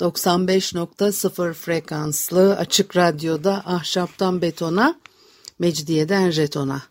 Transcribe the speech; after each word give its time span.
95.0 0.00 1.52
frekanslı 1.52 2.56
açık 2.56 2.96
radyoda 2.96 3.62
ahşaptan 3.66 4.42
betona, 4.42 4.94
mecidiyeden 5.58 6.30
jetona. 6.30 6.82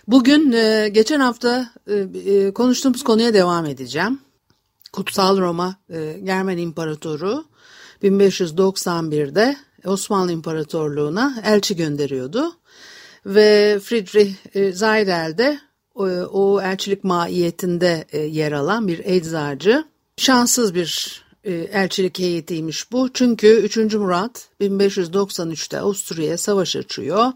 Bugün 0.08 0.52
e, 0.52 0.90
geçen 0.90 1.20
hafta 1.20 1.70
e, 1.88 1.96
e, 1.96 2.54
konuştuğumuz 2.54 3.04
konuya 3.04 3.34
devam 3.34 3.66
edeceğim. 3.66 4.20
Kutsal 4.94 5.38
Roma 5.38 5.76
Germen 6.24 6.58
İmparatoru 6.58 7.46
1591'de 8.04 9.56
Osmanlı 9.88 10.32
İmparatorluğu'na 10.32 11.42
elçi 11.46 11.76
gönderiyordu. 11.76 12.56
Ve 13.26 13.80
Friedrich 13.84 14.32
Zaydel 14.76 15.38
de 15.38 15.60
o 16.32 16.62
elçilik 16.62 17.04
maiyetinde 17.04 18.06
yer 18.32 18.52
alan 18.52 18.88
bir 18.88 19.02
eczacı. 19.06 19.86
Şanssız 20.18 20.76
bir 20.76 21.22
elçilik 21.72 22.20
heyetiymiş 22.20 22.92
bu. 22.92 23.10
Çünkü 23.14 23.48
3. 23.48 23.78
Murat 23.78 24.48
1593'te 24.62 25.80
Avusturya'ya 25.80 26.38
savaş 26.38 26.76
açıyor. 26.76 27.32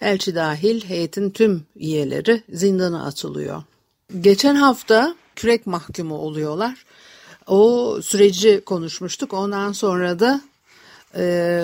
Elçi 0.00 0.34
dahil 0.34 0.84
heyetin 0.84 1.30
tüm 1.30 1.66
üyeleri 1.76 2.42
zindana 2.52 3.06
atılıyor. 3.06 3.62
Geçen 4.20 4.54
hafta 4.54 5.14
kürek 5.36 5.66
mahkumu 5.66 6.18
oluyorlar. 6.18 6.84
O 7.46 7.98
süreci 8.02 8.60
konuşmuştuk. 8.66 9.32
Ondan 9.32 9.72
sonra 9.72 10.20
da 10.20 10.40
e, 11.16 11.22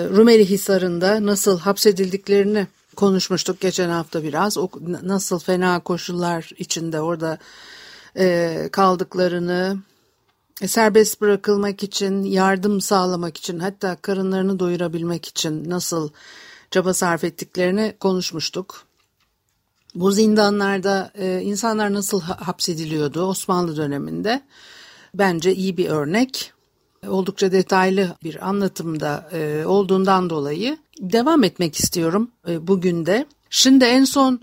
Rumeli 0.09 0.49
Hisarı'nda 0.49 1.25
nasıl 1.25 1.59
hapsedildiklerini 1.59 2.67
konuşmuştuk 2.95 3.59
geçen 3.59 3.89
hafta 3.89 4.23
biraz. 4.23 4.57
O, 4.57 4.69
nasıl 5.03 5.39
fena 5.39 5.79
koşullar 5.79 6.51
içinde 6.57 7.01
orada 7.01 7.37
e, 8.17 8.69
kaldıklarını, 8.71 9.77
e, 10.61 10.67
serbest 10.67 11.21
bırakılmak 11.21 11.83
için, 11.83 12.23
yardım 12.23 12.81
sağlamak 12.81 13.37
için, 13.37 13.59
hatta 13.59 13.95
karınlarını 13.95 14.59
doyurabilmek 14.59 15.25
için 15.25 15.69
nasıl 15.69 16.09
çaba 16.71 16.93
sarf 16.93 17.23
ettiklerini 17.23 17.95
konuşmuştuk. 17.99 18.85
Bu 19.95 20.11
zindanlarda 20.11 21.11
e, 21.15 21.41
insanlar 21.41 21.93
nasıl 21.93 22.21
hapsediliyordu 22.21 23.21
Osmanlı 23.25 23.77
döneminde? 23.77 24.41
Bence 25.13 25.55
iyi 25.55 25.77
bir 25.77 25.89
örnek. 25.89 26.52
Oldukça 27.07 27.51
detaylı 27.51 28.17
bir 28.23 28.47
anlatımda 28.47 29.29
e, 29.33 29.65
olduğundan 29.65 30.29
dolayı 30.29 30.77
devam 30.99 31.43
etmek 31.43 31.75
istiyorum 31.75 32.31
e, 32.47 32.67
bugün 32.67 33.05
de. 33.05 33.25
Şimdi 33.49 33.85
en 33.85 34.03
son 34.03 34.41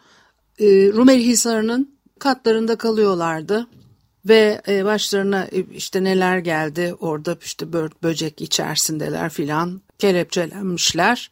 e, 0.59 0.67
Rumeli 0.93 1.25
Hisarı'nın 1.25 1.95
katlarında 2.19 2.77
kalıyorlardı 2.77 3.67
ve 4.29 4.62
başlarına 4.84 5.47
işte 5.75 6.05
neler 6.05 6.39
geldi 6.39 6.95
orada 7.01 7.37
işte 7.45 7.73
bö 7.73 7.89
böcek 8.03 8.41
içerisindeler 8.41 9.31
filan 9.31 9.81
kelepçelenmişler 9.99 11.31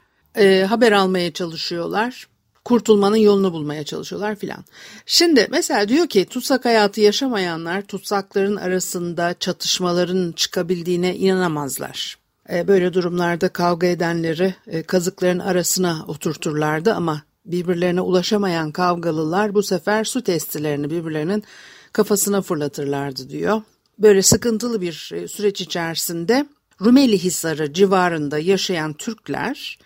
haber 0.69 0.93
almaya 0.93 1.33
çalışıyorlar 1.33 2.29
kurtulmanın 2.69 3.17
yolunu 3.17 3.53
bulmaya 3.53 3.85
çalışıyorlar 3.85 4.37
filan. 4.37 4.65
Şimdi 5.07 5.49
mesela 5.51 5.89
diyor 5.89 6.07
ki 6.07 6.25
tutsak 6.25 6.65
hayatı 6.65 7.01
yaşamayanlar 7.01 7.83
tutsakların 7.83 8.57
arasında 8.57 9.35
çatışmaların 9.41 10.33
çıkabildiğine 10.33 11.17
inanamazlar. 11.17 12.19
E, 12.53 12.69
böyle 12.69 12.93
durumlarda 12.93 13.49
kavga 13.49 13.87
edenleri 13.87 14.55
e, 14.67 14.83
kazıkların 14.83 15.39
arasına 15.39 16.05
oturturlardı 16.09 16.95
ama 16.95 17.23
birbirlerine 17.47 18.01
ulaşamayan 18.01 18.73
kavgalılar 18.73 19.55
bu 19.55 19.63
sefer 19.63 20.05
su 20.05 20.23
testilerini 20.23 20.91
birbirlerinin 20.91 21.45
kafasına 21.93 22.43
fırlatırlardı 22.43 23.31
diyor. 23.31 23.63
Böyle 23.99 24.23
sıkıntılı 24.23 24.81
bir 24.81 25.11
e, 25.15 25.29
süreç 25.29 25.61
içerisinde 25.61 26.47
Rumeli 26.85 27.19
Hisarı 27.19 27.73
civarında 27.73 28.39
yaşayan 28.39 28.93
Türkler 28.93 29.79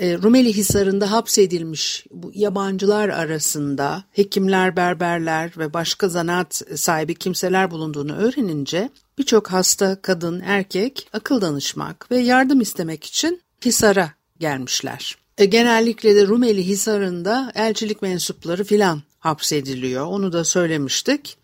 Rumeli 0.00 0.56
Hisarı'nda 0.56 1.10
hapsedilmiş 1.10 2.06
bu 2.10 2.32
yabancılar 2.34 3.08
arasında 3.08 4.04
hekimler, 4.12 4.76
berberler 4.76 5.52
ve 5.58 5.72
başka 5.72 6.08
zanaat 6.08 6.62
sahibi 6.74 7.14
kimseler 7.14 7.70
bulunduğunu 7.70 8.16
öğrenince 8.16 8.90
birçok 9.18 9.52
hasta 9.52 10.02
kadın, 10.02 10.40
erkek 10.40 11.08
akıl 11.12 11.40
danışmak 11.40 12.10
ve 12.10 12.18
yardım 12.18 12.60
istemek 12.60 13.04
için 13.04 13.40
Hisar'a 13.64 14.12
gelmişler. 14.38 15.16
E, 15.38 15.44
genellikle 15.44 16.16
de 16.16 16.26
Rumeli 16.26 16.66
Hisarı'nda 16.66 17.52
elçilik 17.54 18.02
mensupları 18.02 18.64
filan 18.64 19.02
hapsediliyor. 19.18 20.06
Onu 20.06 20.32
da 20.32 20.44
söylemiştik 20.44 21.36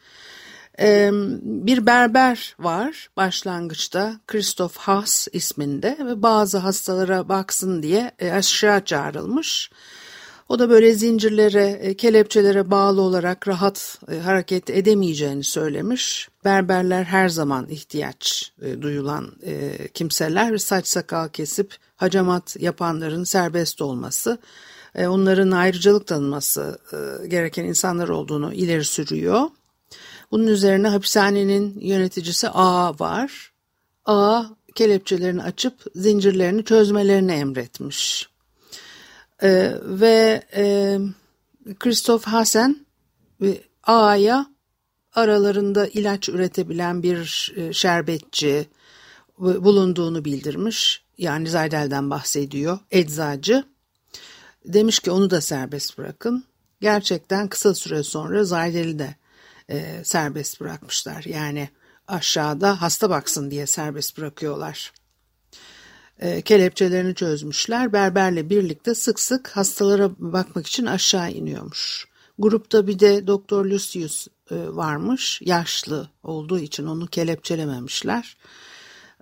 bir 1.42 1.86
berber 1.86 2.54
var 2.58 3.08
başlangıçta 3.16 4.20
Christoph 4.26 4.76
Haas 4.76 5.28
isminde 5.32 5.98
ve 6.06 6.22
bazı 6.22 6.58
hastalara 6.58 7.28
baksın 7.28 7.82
diye 7.82 8.10
e, 8.18 8.30
aşağı 8.30 8.84
çağrılmış. 8.84 9.70
O 10.48 10.58
da 10.58 10.70
böyle 10.70 10.94
zincirlere, 10.94 11.64
e, 11.64 11.94
kelepçelere 11.94 12.70
bağlı 12.70 13.00
olarak 13.00 13.48
rahat 13.48 13.98
e, 14.12 14.18
hareket 14.18 14.70
edemeyeceğini 14.70 15.44
söylemiş. 15.44 16.28
Berberler 16.44 17.04
her 17.04 17.28
zaman 17.28 17.68
ihtiyaç 17.68 18.52
duyulan 18.80 19.32
kimseler 19.94 20.58
saç 20.58 20.86
sakal 20.86 21.28
kesip 21.28 21.76
hacamat 21.96 22.56
yapanların 22.60 23.24
serbest 23.24 23.82
olması, 23.82 24.38
onların 24.98 25.50
ayrıcalık 25.50 26.06
tanınması 26.06 26.78
gereken 27.28 27.64
insanlar 27.64 28.08
olduğunu 28.08 28.52
ileri 28.52 28.84
sürüyor. 28.84 29.50
Bunun 30.30 30.46
üzerine 30.46 30.88
hapishanenin 30.88 31.80
yöneticisi 31.80 32.48
A 32.48 32.98
var. 32.98 33.52
A 34.04 34.44
kelepçelerini 34.74 35.42
açıp 35.42 35.74
zincirlerini 35.94 36.64
çözmelerini 36.64 37.32
emretmiş. 37.32 38.28
Ee, 39.42 39.72
ve 39.82 40.42
e, 40.54 40.98
Christoph 41.78 42.24
Hasen 42.24 42.86
A'ya 43.82 44.46
aralarında 45.14 45.86
ilaç 45.86 46.28
üretebilen 46.28 47.02
bir 47.02 47.52
e, 47.56 47.72
şerbetçi 47.72 48.68
bulunduğunu 49.38 50.24
bildirmiş. 50.24 51.02
Yani 51.18 51.48
Zaydel'den 51.48 52.10
bahsediyor. 52.10 52.78
Eczacı. 52.90 53.64
Demiş 54.64 54.98
ki 54.98 55.10
onu 55.10 55.30
da 55.30 55.40
serbest 55.40 55.98
bırakın. 55.98 56.44
Gerçekten 56.80 57.48
kısa 57.48 57.74
süre 57.74 58.02
sonra 58.02 58.44
Zaydel'i 58.44 58.98
de 58.98 59.14
e, 59.70 60.04
serbest 60.04 60.60
bırakmışlar. 60.60 61.24
Yani 61.24 61.68
aşağıda 62.08 62.82
hasta 62.82 63.10
baksın 63.10 63.50
diye 63.50 63.66
serbest 63.66 64.18
bırakıyorlar. 64.18 64.92
E, 66.18 66.42
kelepçelerini 66.42 67.14
çözmüşler. 67.14 67.92
Berberle 67.92 68.50
birlikte 68.50 68.94
sık 68.94 69.20
sık 69.20 69.48
hastalara 69.48 70.10
bakmak 70.18 70.66
için 70.66 70.86
aşağı 70.86 71.30
iniyormuş. 71.30 72.08
Grupta 72.38 72.86
bir 72.86 72.98
de 72.98 73.26
Doktor 73.26 73.64
Lucius 73.64 74.26
e, 74.50 74.56
varmış. 74.68 75.40
Yaşlı 75.44 76.08
olduğu 76.22 76.58
için 76.58 76.86
onu 76.86 77.06
kelepçelememişler. 77.06 78.36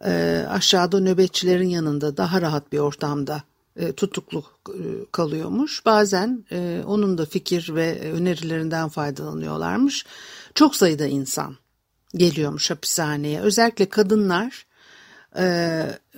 E, 0.04 0.44
aşağıda 0.48 1.00
nöbetçilerin 1.00 1.68
yanında 1.68 2.16
daha 2.16 2.40
rahat 2.40 2.72
bir 2.72 2.78
ortamda 2.78 3.42
e, 3.78 3.92
tutuklu 3.92 4.44
e, 4.68 4.82
kalıyormuş. 5.12 5.86
Bazen 5.86 6.44
e, 6.52 6.82
onun 6.86 7.18
da 7.18 7.26
fikir 7.26 7.74
ve 7.74 8.12
önerilerinden 8.12 8.88
faydalanıyorlarmış. 8.88 10.06
Çok 10.58 10.76
sayıda 10.76 11.06
insan 11.06 11.56
geliyormuş 12.14 12.70
hapishaneye. 12.70 13.40
Özellikle 13.40 13.88
kadınlar 13.88 14.66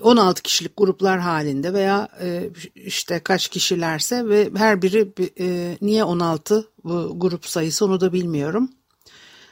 16 0.02 0.42
kişilik 0.42 0.76
gruplar 0.76 1.20
halinde 1.20 1.72
veya 1.72 2.08
işte 2.74 3.20
kaç 3.20 3.48
kişilerse 3.48 4.28
ve 4.28 4.50
her 4.56 4.82
biri 4.82 5.12
niye 5.80 6.04
16 6.04 6.68
bu 6.84 7.14
grup 7.20 7.46
sayısı 7.46 7.84
onu 7.84 8.00
da 8.00 8.12
bilmiyorum. 8.12 8.70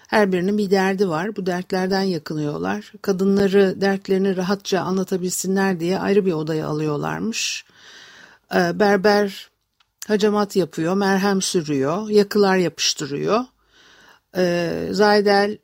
Her 0.06 0.32
birinin 0.32 0.58
bir 0.58 0.70
derdi 0.70 1.08
var. 1.08 1.36
Bu 1.36 1.46
dertlerden 1.46 2.02
yakınıyorlar. 2.02 2.92
Kadınları 3.02 3.80
dertlerini 3.80 4.36
rahatça 4.36 4.80
anlatabilsinler 4.80 5.80
diye 5.80 5.98
ayrı 5.98 6.26
bir 6.26 6.32
odaya 6.32 6.66
alıyorlarmış. 6.66 7.64
Berber 8.54 9.50
hacamat 10.06 10.56
yapıyor, 10.56 10.94
merhem 10.94 11.42
sürüyor, 11.42 12.08
yakılar 12.08 12.56
yapıştırıyor. 12.56 13.44
Ee, 14.36 14.88
Zaydel 14.90 15.58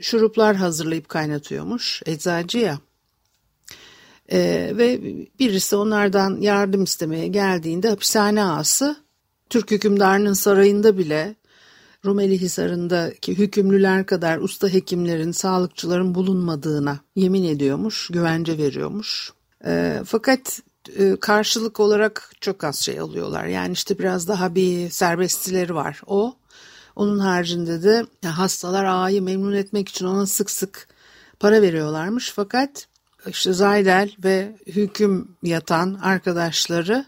şuruplar 0.00 0.56
hazırlayıp 0.56 1.08
kaynatıyormuş 1.08 2.02
eczacı 2.06 2.58
ya. 2.58 2.78
Ee, 4.32 4.72
ve 4.74 5.00
birisi 5.38 5.76
onlardan 5.76 6.40
yardım 6.40 6.84
istemeye 6.84 7.26
geldiğinde 7.26 7.88
hapishane 7.88 8.44
ağası 8.44 8.96
Türk 9.50 9.70
hükümdarının 9.70 10.32
sarayında 10.32 10.98
bile 10.98 11.34
Rumeli 12.04 12.40
Hisarı'ndaki 12.40 13.38
hükümlüler 13.38 14.06
kadar 14.06 14.38
usta 14.38 14.68
hekimlerin, 14.68 15.32
sağlıkçıların 15.32 16.14
bulunmadığına 16.14 17.00
yemin 17.16 17.44
ediyormuş, 17.44 18.08
güvence 18.12 18.58
veriyormuş. 18.58 19.32
E, 19.66 20.02
fakat 20.06 20.60
e, 20.98 21.16
karşılık 21.20 21.80
olarak 21.80 22.32
çok 22.40 22.64
az 22.64 22.76
şey 22.76 23.00
alıyorlar. 23.00 23.46
Yani 23.46 23.72
işte 23.72 23.98
biraz 23.98 24.28
daha 24.28 24.54
bir 24.54 24.90
serbestlileri 24.90 25.74
var 25.74 26.00
o. 26.06 26.36
Onun 26.96 27.18
haricinde 27.18 27.82
de 27.82 28.28
hastalar 28.28 28.84
ağayı 28.84 29.22
memnun 29.22 29.52
etmek 29.52 29.88
için 29.88 30.06
ona 30.06 30.26
sık 30.26 30.50
sık 30.50 30.88
para 31.40 31.62
veriyorlarmış. 31.62 32.32
Fakat 32.34 32.88
işte 33.26 33.52
Zaydel 33.52 34.10
ve 34.24 34.56
hüküm 34.66 35.36
yatan 35.42 35.94
arkadaşları 36.02 37.04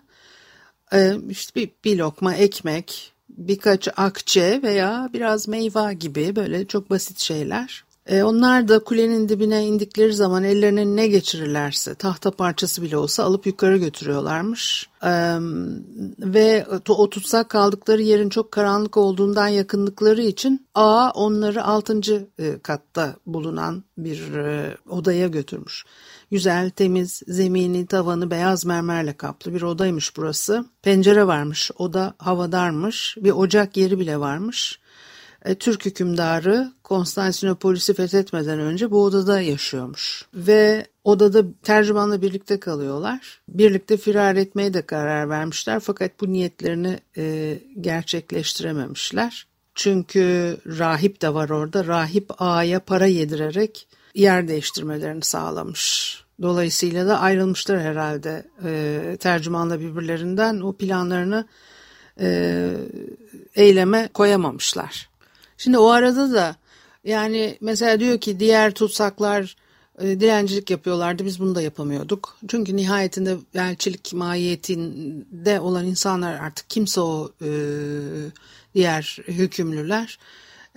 e, 0.93 1.17
işte 1.29 1.61
bir, 1.61 1.71
bir 1.85 1.99
lokma 1.99 2.35
ekmek, 2.35 3.13
birkaç 3.29 3.89
akçe 3.97 4.61
veya 4.63 5.11
biraz 5.13 5.49
meyve 5.49 5.95
gibi 5.95 6.37
böyle 6.37 6.67
çok 6.67 6.91
basit 6.91 7.19
şeyler. 7.19 7.85
E, 8.09 8.23
onlar 8.23 8.69
da 8.69 8.79
kulenin 8.79 9.29
dibine 9.29 9.67
indikleri 9.67 10.15
zaman 10.15 10.45
ellerine 10.45 10.97
ne 10.97 11.07
geçirirlerse 11.07 11.95
tahta 11.95 12.31
parçası 12.31 12.83
bile 12.83 12.97
olsa 12.97 13.25
alıp 13.25 13.47
yukarı 13.47 13.77
götürüyorlarmış. 13.77 14.89
E, 15.03 15.11
ve 16.19 16.67
o 16.89 17.11
tutsak 17.11 17.49
kaldıkları 17.49 18.03
yerin 18.03 18.29
çok 18.29 18.53
karanlık 18.53 18.97
olduğundan 18.97 19.49
yakınlıkları 19.49 20.23
için 20.23 20.67
ağa 20.75 21.11
onları 21.11 21.65
6. 21.65 22.29
E, 22.39 22.59
katta 22.59 23.17
bulunan 23.27 23.85
bir 23.99 24.35
e, 24.35 24.77
odaya 24.89 25.29
götürmüş. 25.29 25.85
Güzel, 26.31 26.71
temiz, 26.71 27.23
zemini, 27.29 27.87
tavanı 27.87 28.31
beyaz 28.31 28.65
mermerle 28.65 29.13
kaplı 29.13 29.55
bir 29.55 29.63
odaymış 29.63 30.17
burası. 30.17 30.65
Pencere 30.83 31.27
varmış, 31.27 31.71
oda 31.79 32.15
havadarmış, 32.19 33.17
bir 33.21 33.31
ocak 33.31 33.77
yeri 33.77 33.99
bile 33.99 34.21
varmış. 34.21 34.81
E, 35.45 35.55
Türk 35.55 35.87
hükümdarı 35.87 36.73
Konstantinopolis'i 36.85 37.95
fethetmeden 37.95 38.61
önce 38.61 38.91
bu 38.91 39.05
odada 39.05 39.41
yaşıyormuş. 39.41 40.27
Ve 40.35 40.87
odada 41.05 41.45
tercümanla 41.63 42.23
birlikte 42.23 42.61
kalıyorlar. 42.61 43.41
Birlikte 43.49 43.97
firar 43.97 44.37
etmeye 44.37 44.75
de 44.75 44.83
karar 44.83 45.29
vermişler 45.29 45.81
fakat 45.81 46.21
bu 46.21 46.33
niyetlerini 46.33 46.99
e, 47.17 47.59
gerçekleştirememişler. 47.81 49.47
Çünkü 49.75 50.57
rahip 50.67 51.23
de 51.23 51.35
var 51.35 51.49
orada. 51.51 51.87
Rahip 51.87 52.31
ağaya 52.39 52.81
para 52.81 53.07
yedirerek 53.07 53.89
yer 54.15 54.49
değiştirmelerini 54.49 55.23
sağlamış. 55.23 56.19
Dolayısıyla 56.43 57.07
da 57.07 57.21
ayrılmışlar 57.21 57.81
herhalde 57.81 58.47
e, 58.65 59.17
tercümanla 59.21 59.81
birbirlerinden 59.81 60.61
o 60.61 60.73
planlarını 60.73 61.45
e, 62.21 62.71
eyleme 63.55 64.09
koyamamışlar. 64.15 65.09
Şimdi 65.59 65.79
o 65.79 65.89
arada 65.89 66.33
da 66.33 66.57
yani 67.05 67.59
mesela 67.61 68.01
diyor 68.01 68.21
ki 68.21 68.41
diğer 68.41 68.75
tutsaklar 68.75 69.57
e, 69.99 70.21
dilencilik 70.21 70.71
yapıyorlardı 70.71 71.25
biz 71.25 71.41
bunu 71.41 71.55
da 71.55 71.63
yapamıyorduk. 71.63 72.37
Çünkü 72.49 72.77
nihayetinde 72.77 73.37
elçilik 73.55 74.13
mahiyetinde 74.13 75.61
olan 75.61 75.87
insanlar 75.87 76.35
artık 76.35 76.71
kimse 76.71 77.01
o 77.01 77.33
e, 77.43 77.51
diğer 78.75 79.19
hükümlüler 79.29 80.19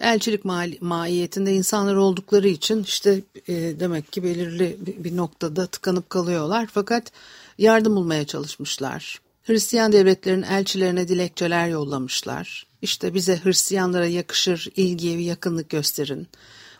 elçilik 0.02 0.46
mahiyetinde 0.82 1.54
insanlar 1.54 1.96
oldukları 1.96 2.48
için 2.48 2.84
işte 2.84 3.22
e, 3.48 3.54
demek 3.80 4.12
ki 4.12 4.24
belirli 4.24 4.78
bir 4.80 5.18
noktada 5.18 5.68
tıkanıp 5.68 6.10
kalıyorlar. 6.10 6.70
Fakat 6.74 7.12
yardım 7.58 7.96
bulmaya 7.96 8.26
çalışmışlar. 8.28 9.22
Hristiyan 9.44 9.92
devletlerin 9.92 10.42
elçilerine 10.42 11.08
dilekçeler 11.08 11.68
yollamışlar. 11.68 12.71
İşte 12.82 13.14
bize 13.14 13.40
Hristiyanlara 13.44 14.08
yakışır 14.08 14.68
ilgiye 14.76 15.18
ve 15.18 15.22
yakınlık 15.22 15.70
gösterin. 15.70 16.28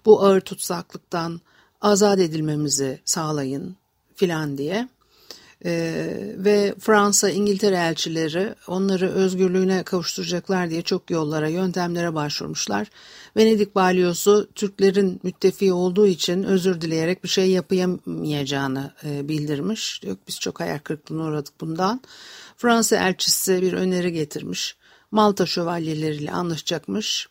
Bu 0.06 0.24
ağır 0.24 0.42
tutsaklıktan 0.42 1.42
azat 1.82 2.20
edilmemizi 2.20 3.00
sağlayın 3.06 3.76
filan 4.16 4.58
diye. 4.58 4.88
Ee, 5.66 6.36
ve 6.38 6.76
Fransa, 6.80 7.30
İngiltere 7.30 7.76
elçileri 7.76 8.56
onları 8.68 9.10
özgürlüğüne 9.10 9.84
kavuşturacaklar 9.84 10.70
diye 10.70 10.82
çok 10.82 11.12
yollara, 11.12 11.48
yöntemlere 11.48 12.16
başvurmuşlar. 12.16 12.88
Venedik 13.38 13.76
balyosu 13.76 14.50
Türklerin 14.56 15.20
müttefi 15.24 15.74
olduğu 15.74 16.08
için 16.08 16.44
özür 16.44 16.82
dileyerek 16.82 17.24
bir 17.24 17.30
şey 17.30 17.52
yapamayacağını 17.52 18.94
e, 19.04 19.28
bildirmiş. 19.30 20.02
Yok 20.04 20.18
biz 20.28 20.40
çok 20.40 20.60
hayal 20.60 20.80
kırıklığına 20.80 21.24
uğradık 21.24 21.62
bundan. 21.62 22.02
Fransa 22.58 22.96
elçisi 22.96 23.62
bir 23.62 23.74
öneri 23.74 24.14
getirmiş. 24.14 24.76
Malta 25.12 25.46
şövalyeleriyle 25.46 26.32
anlaşacakmış 26.32 27.30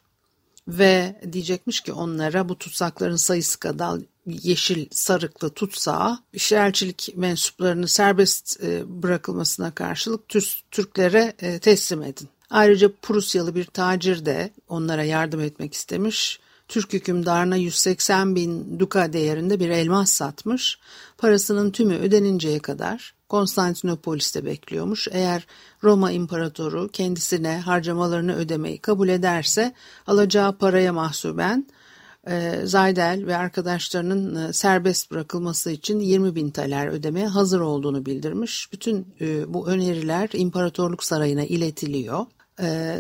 ve 0.69 1.21
diyecekmiş 1.33 1.81
ki 1.81 1.93
onlara 1.93 2.49
bu 2.49 2.59
tutsakların 2.59 3.17
sayısı 3.17 3.61
kadar 3.61 4.01
yeşil 4.27 4.87
sarıklı 4.91 5.51
tutsağı 5.51 6.19
işgalcilik 6.33 7.13
mensuplarını 7.17 7.89
serbest 7.89 8.65
e, 8.65 9.03
bırakılmasına 9.03 9.75
karşılık 9.75 10.29
Türklere 10.71 11.35
e, 11.39 11.59
teslim 11.59 12.03
edin. 12.03 12.29
Ayrıca 12.51 12.93
Prusyalı 13.03 13.55
bir 13.55 13.65
tacir 13.65 14.27
de 14.27 14.51
onlara 14.69 15.05
yardım 15.05 15.41
etmek 15.41 15.75
istemiş. 15.75 16.41
Türk 16.69 16.93
hükümdarına 16.93 17.57
180 17.57 18.37
bin 18.37 18.79
duka 18.81 19.13
değerinde 19.13 19.61
bir 19.61 19.69
elmas 19.69 20.11
satmış. 20.11 20.79
Parasının 21.19 21.71
tümü 21.71 21.95
ödeninceye 21.95 22.59
kadar 22.59 23.15
Konstantinopolis'te 23.31 24.45
bekliyormuş. 24.45 25.09
Eğer 25.11 25.47
Roma 25.85 26.11
İmparatoru 26.11 26.89
kendisine 26.93 27.61
harcamalarını 27.61 28.35
ödemeyi 28.35 28.79
kabul 28.79 29.09
ederse 29.09 29.75
alacağı 30.07 30.53
paraya 30.53 30.93
mahsuben 30.93 31.67
e, 32.29 32.61
Zaydel 32.65 33.27
ve 33.27 33.37
arkadaşlarının 33.37 34.49
e, 34.49 34.53
serbest 34.53 35.11
bırakılması 35.11 35.71
için 35.71 36.01
20 36.01 36.35
bin 36.35 36.51
taler 36.51 36.87
ödemeye 36.87 37.27
hazır 37.27 37.61
olduğunu 37.61 38.07
bildirmiş. 38.07 38.73
Bütün 38.73 39.15
e, 39.21 39.55
bu 39.55 39.69
öneriler 39.69 40.29
İmparatorluk 40.33 41.05
Sarayı'na 41.05 41.45
iletiliyor. 41.45 42.27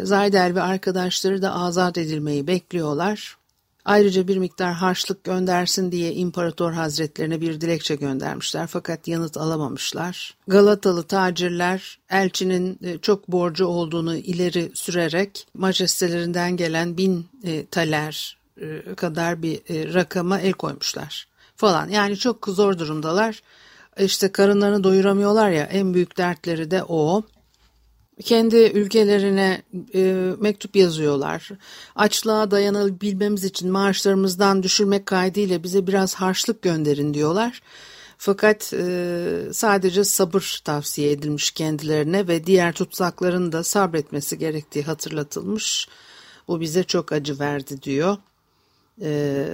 Zaydel 0.02 0.54
ve 0.54 0.62
arkadaşları 0.62 1.42
da 1.42 1.54
azat 1.54 1.98
edilmeyi 1.98 2.46
bekliyorlar. 2.46 3.36
Ayrıca 3.84 4.28
bir 4.28 4.36
miktar 4.36 4.72
harçlık 4.72 5.24
göndersin 5.24 5.92
diye 5.92 6.12
İmparator 6.12 6.72
Hazretlerine 6.72 7.40
bir 7.40 7.60
dilekçe 7.60 7.94
göndermişler 7.94 8.66
fakat 8.66 9.08
yanıt 9.08 9.36
alamamışlar. 9.36 10.34
Galatalı 10.46 11.02
tacirler 11.02 11.98
elçinin 12.10 12.98
çok 13.02 13.28
borcu 13.28 13.66
olduğunu 13.66 14.16
ileri 14.16 14.70
sürerek 14.74 15.46
majestelerinde 15.54 16.50
gelen 16.50 16.96
bin 16.96 17.26
taler 17.70 18.40
e, 18.60 18.94
kadar 18.94 19.42
bir 19.42 19.56
e, 19.68 19.94
rakama 19.94 20.40
el 20.40 20.52
koymuşlar 20.52 21.26
falan. 21.56 21.88
Yani 21.88 22.16
çok 22.16 22.46
zor 22.48 22.78
durumdalar. 22.78 23.42
İşte 23.98 24.32
karınlarını 24.32 24.84
doyuramıyorlar 24.84 25.50
ya 25.50 25.64
en 25.64 25.94
büyük 25.94 26.18
dertleri 26.18 26.70
de 26.70 26.84
o. 26.88 27.22
Kendi 28.24 28.56
ülkelerine 28.56 29.62
e, 29.94 30.32
mektup 30.40 30.76
yazıyorlar. 30.76 31.48
Açlığa 31.96 32.50
dayanabilmemiz 32.50 33.44
için 33.44 33.70
maaşlarımızdan 33.70 34.62
düşürmek 34.62 35.06
kaydıyla 35.06 35.62
bize 35.62 35.86
biraz 35.86 36.14
harçlık 36.14 36.62
gönderin 36.62 37.14
diyorlar. 37.14 37.62
Fakat 38.18 38.72
e, 38.74 39.26
sadece 39.52 40.04
sabır 40.04 40.60
tavsiye 40.64 41.12
edilmiş 41.12 41.50
kendilerine 41.50 42.28
ve 42.28 42.46
diğer 42.46 42.72
tutsakların 42.72 43.52
da 43.52 43.64
sabretmesi 43.64 44.38
gerektiği 44.38 44.82
hatırlatılmış. 44.82 45.88
Bu 46.48 46.60
bize 46.60 46.84
çok 46.84 47.12
acı 47.12 47.38
verdi 47.38 47.82
diyor. 47.82 48.16
E, 49.02 49.46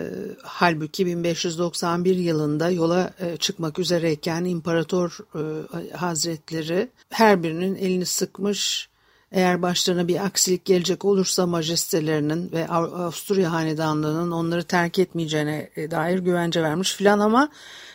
halbuki 0.43 1.07
1591 1.07 2.17
yılında 2.17 2.71
yola 2.71 3.11
e, 3.21 3.37
çıkmak 3.37 3.79
üzereyken 3.79 4.45
İmparator 4.45 5.19
e, 5.35 5.93
Hazretleri 5.97 6.89
her 7.11 7.43
birinin 7.43 7.75
elini 7.75 8.07
sıkmış. 8.07 8.89
Eğer 9.33 9.63
başlarına 9.63 10.09
bir 10.09 10.25
aksilik 10.25 10.65
gelecek 10.65 11.05
olursa 11.05 11.47
majestelerinin 11.47 12.53
ve 12.53 12.69
Avusturya 12.69 13.53
hanedanlığının 13.53 14.31
onları 14.31 14.65
terk 14.65 14.99
etmeyeceğine 14.99 15.71
e, 15.77 15.91
dair 15.91 16.19
güvence 16.19 16.63
vermiş 16.63 16.95
filan 16.95 17.19
ama 17.19 17.49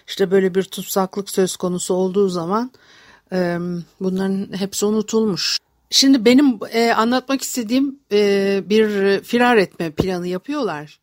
işte 0.08 0.32
böyle 0.32 0.56
bir 0.56 0.64
tutsaklık 0.64 1.30
söz 1.30 1.56
konusu 1.56 1.94
olduğu 1.94 2.30
zaman 2.30 2.72
e, 3.34 3.58
bunların 4.00 4.58
hepsi 4.58 4.86
unutulmuş. 4.86 5.58
Şimdi 5.90 6.26
benim 6.26 6.60
e, 6.72 6.94
anlatmak 6.94 7.42
istediğim 7.42 8.00
e, 8.12 8.64
bir 8.66 9.20
firar 9.24 9.58
etme 9.58 9.92
planı 9.92 10.28
yapıyorlar 10.28 11.01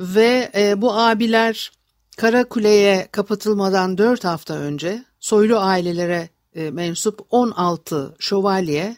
ve 0.00 0.50
e, 0.54 0.80
bu 0.80 0.92
abiler 0.92 1.72
Karakule'ye 2.16 3.08
kapatılmadan 3.12 3.98
4 3.98 4.24
hafta 4.24 4.54
önce 4.54 5.04
soylu 5.20 5.58
ailelere 5.58 6.28
e, 6.54 6.70
mensup 6.70 7.20
16 7.30 8.14
şövalye 8.18 8.96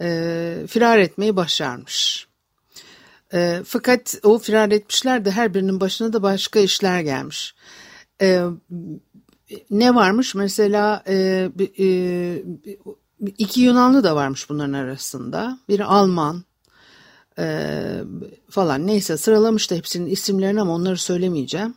e, 0.00 0.66
firar 0.68 0.98
etmeyi 0.98 1.36
başarmış. 1.36 2.26
E, 3.32 3.62
fakat 3.66 4.14
o 4.22 4.38
firar 4.38 4.70
etmişler 4.70 5.24
de 5.24 5.30
her 5.30 5.54
birinin 5.54 5.80
başına 5.80 6.12
da 6.12 6.22
başka 6.22 6.60
işler 6.60 7.00
gelmiş. 7.00 7.54
E, 8.20 8.42
ne 9.70 9.94
varmış? 9.94 10.34
Mesela 10.34 11.02
e, 11.08 11.48
e, 11.78 12.42
iki 13.38 13.60
Yunanlı 13.60 14.04
da 14.04 14.16
varmış 14.16 14.50
bunların 14.50 14.72
arasında. 14.72 15.58
Biri 15.68 15.84
Alman 15.84 16.44
e, 17.38 17.78
falan 18.50 18.86
neyse 18.86 19.16
sıralamış 19.16 19.70
da 19.70 19.74
hepsinin 19.74 20.10
isimlerini 20.10 20.60
ama 20.60 20.74
onları 20.74 20.98
söylemeyeceğim. 20.98 21.74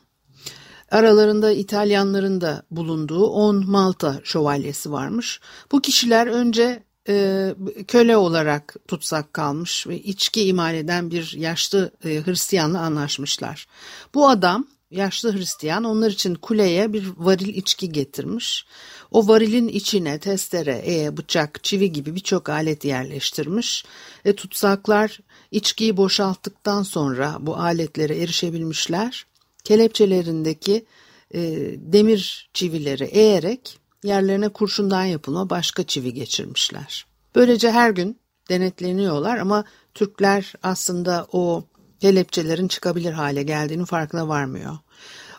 Aralarında 0.92 1.52
İtalyanların 1.52 2.42
da 2.42 2.64
bulunduğu 2.72 3.26
10 3.26 3.70
Malta 3.70 4.22
şövalyesi 4.24 4.92
varmış. 4.92 5.40
Bu 5.72 5.82
kişiler 5.82 6.28
önce 6.28 6.84
e, 7.08 7.56
köle 7.88 8.18
olarak 8.18 8.76
tutsak 8.88 9.34
kalmış 9.34 9.88
ve 9.88 10.00
içki 10.00 10.44
imal 10.44 10.76
eden 10.76 11.12
bir 11.12 11.34
yaşlı 11.38 11.92
e, 12.06 12.26
Hristiyanla 12.26 12.80
anlaşmışlar. 12.80 13.68
Bu 14.14 14.30
adam 14.30 14.66
yaşlı 14.92 15.38
Hristiyan 15.38 15.84
onlar 15.84 16.12
için 16.12 16.36
kuleye 16.36 16.94
bir 16.94 17.08
varil 17.18 17.56
içki 17.56 17.92
getirmiş. 17.92 18.66
O 19.12 19.28
varilin 19.28 19.68
içine 19.68 20.20
testere, 20.20 20.84
e, 20.88 21.18
bıçak, 21.18 21.64
çivi 21.64 21.92
gibi 21.92 22.16
birçok 22.16 22.50
alet 22.50 22.86
yerleştirmiş. 22.86 23.86
E, 24.26 24.36
tutsaklar 24.36 25.20
içkiyi 25.52 25.98
boşalttıktan 25.98 26.84
sonra 26.84 27.38
bu 27.40 27.58
aletlere 27.58 28.18
erişebilmişler. 28.18 29.26
Kelepçelerindeki 29.64 30.86
e, 31.34 31.42
demir 31.78 32.50
çivileri 32.54 33.04
eğerek 33.04 33.80
yerlerine 34.04 34.50
kurşundan 34.50 35.04
yapılma 35.04 35.50
başka 35.50 35.84
çivi 35.84 36.14
geçirmişler. 36.14 37.06
Böylece 37.36 37.72
her 37.72 37.90
gün 37.90 38.20
denetleniyorlar 38.50 39.38
ama 39.38 39.64
Türkler 39.94 40.54
aslında 40.64 41.28
o 41.32 41.64
kelepçelerin 42.00 42.68
çıkabilir 42.68 43.12
hale 43.12 43.44
geldiğini 43.44 43.86
farkına 43.86 44.28
varmıyor. 44.28 44.78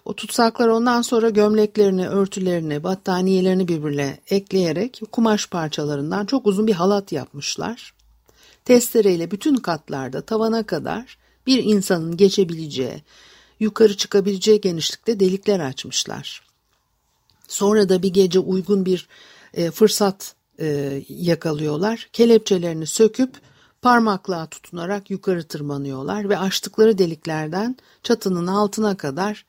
O 0.04 0.14
tutsaklar 0.16 0.68
ondan 0.68 1.02
sonra 1.02 1.30
gömleklerini, 1.30 2.08
örtülerini, 2.08 2.84
battaniyelerini 2.84 3.68
birbirine 3.68 4.18
ekleyerek 4.26 5.00
kumaş 5.12 5.46
parçalarından 5.48 6.26
çok 6.26 6.46
uzun 6.46 6.66
bir 6.66 6.72
halat 6.72 7.12
yapmışlar. 7.12 7.94
Testereyle 8.64 9.30
bütün 9.30 9.56
katlarda 9.56 10.22
tavana 10.22 10.66
kadar 10.66 11.18
bir 11.46 11.64
insanın 11.64 12.16
geçebileceği, 12.16 13.02
yukarı 13.60 13.96
çıkabileceği 13.96 14.60
genişlikte 14.60 15.20
delikler 15.20 15.60
açmışlar. 15.60 16.42
Sonra 17.48 17.88
da 17.88 18.02
bir 18.02 18.12
gece 18.12 18.38
uygun 18.38 18.86
bir 18.86 19.08
e, 19.54 19.70
fırsat 19.70 20.34
e, 20.60 21.02
yakalıyorlar. 21.08 22.08
Kelepçelerini 22.12 22.86
söküp 22.86 23.40
parmaklığa 23.82 24.46
tutunarak 24.46 25.10
yukarı 25.10 25.44
tırmanıyorlar 25.44 26.28
ve 26.28 26.38
açtıkları 26.38 26.98
deliklerden 26.98 27.76
çatının 28.02 28.46
altına 28.46 28.96
kadar 28.96 29.46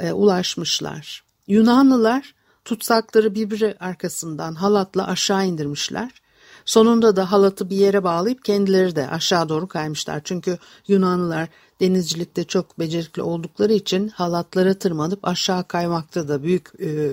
e, 0.00 0.12
ulaşmışlar. 0.12 1.24
Yunanlılar 1.46 2.34
tutsakları 2.64 3.34
birbiri 3.34 3.76
arkasından 3.80 4.54
halatla 4.54 5.06
aşağı 5.06 5.46
indirmişler. 5.46 6.21
Sonunda 6.64 7.16
da 7.16 7.32
halatı 7.32 7.70
bir 7.70 7.76
yere 7.76 8.04
bağlayıp 8.04 8.44
kendileri 8.44 8.96
de 8.96 9.08
aşağı 9.08 9.48
doğru 9.48 9.68
kaymışlar. 9.68 10.20
Çünkü 10.24 10.58
Yunanlılar 10.88 11.48
denizcilikte 11.80 12.44
çok 12.44 12.78
becerikli 12.78 13.22
oldukları 13.22 13.72
için 13.72 14.08
halatlara 14.08 14.74
tırmanıp 14.74 15.28
aşağı 15.28 15.68
kaymakta 15.68 16.28
da 16.28 16.42
büyük 16.42 16.70
e, 16.80 17.12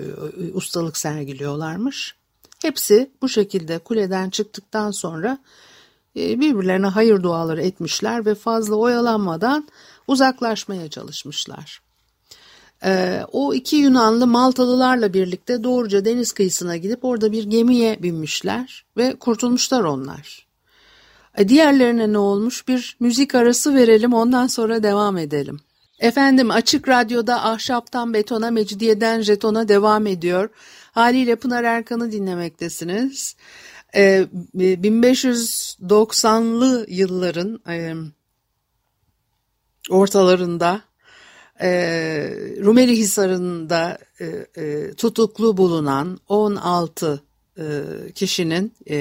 ustalık 0.54 0.96
sergiliyorlarmış. 0.96 2.14
Hepsi 2.62 3.10
bu 3.22 3.28
şekilde 3.28 3.78
kuleden 3.78 4.30
çıktıktan 4.30 4.90
sonra 4.90 5.38
e, 6.16 6.40
birbirlerine 6.40 6.86
hayır 6.86 7.22
duaları 7.22 7.62
etmişler 7.62 8.26
ve 8.26 8.34
fazla 8.34 8.76
oyalanmadan 8.76 9.68
uzaklaşmaya 10.06 10.90
çalışmışlar. 10.90 11.89
E, 12.84 13.20
o 13.32 13.54
iki 13.54 13.76
Yunanlı 13.76 14.26
Maltalılarla 14.26 15.14
birlikte 15.14 15.64
doğruca 15.64 16.04
deniz 16.04 16.32
kıyısına 16.32 16.76
gidip 16.76 17.04
orada 17.04 17.32
bir 17.32 17.44
gemiye 17.44 18.02
binmişler 18.02 18.84
ve 18.96 19.16
kurtulmuşlar 19.16 19.84
onlar. 19.84 20.46
E, 21.38 21.48
diğerlerine 21.48 22.12
ne 22.12 22.18
olmuş? 22.18 22.68
Bir 22.68 22.96
müzik 23.00 23.34
arası 23.34 23.74
verelim 23.74 24.12
ondan 24.12 24.46
sonra 24.46 24.82
devam 24.82 25.18
edelim. 25.18 25.60
Efendim 25.98 26.50
Açık 26.50 26.88
Radyo'da 26.88 27.44
Ahşaptan 27.44 28.14
Betona, 28.14 28.50
Mecidiyeden 28.50 29.20
Jeton'a 29.20 29.68
devam 29.68 30.06
ediyor. 30.06 30.48
Haliyle 30.92 31.36
Pınar 31.36 31.64
Erkan'ı 31.64 32.12
dinlemektesiniz. 32.12 33.36
E, 33.94 34.26
1590'lı 34.56 36.86
yılların 36.88 37.60
e, 37.68 37.94
ortalarında 39.90 40.80
e, 41.62 41.68
Rumeli 42.64 42.96
Hisarı'nda 42.96 43.98
e, 44.20 44.46
e, 44.56 44.94
tutuklu 44.94 45.56
bulunan 45.56 46.20
16 46.28 47.22
e, 47.58 47.82
kişinin, 48.14 48.74
e, 48.86 48.96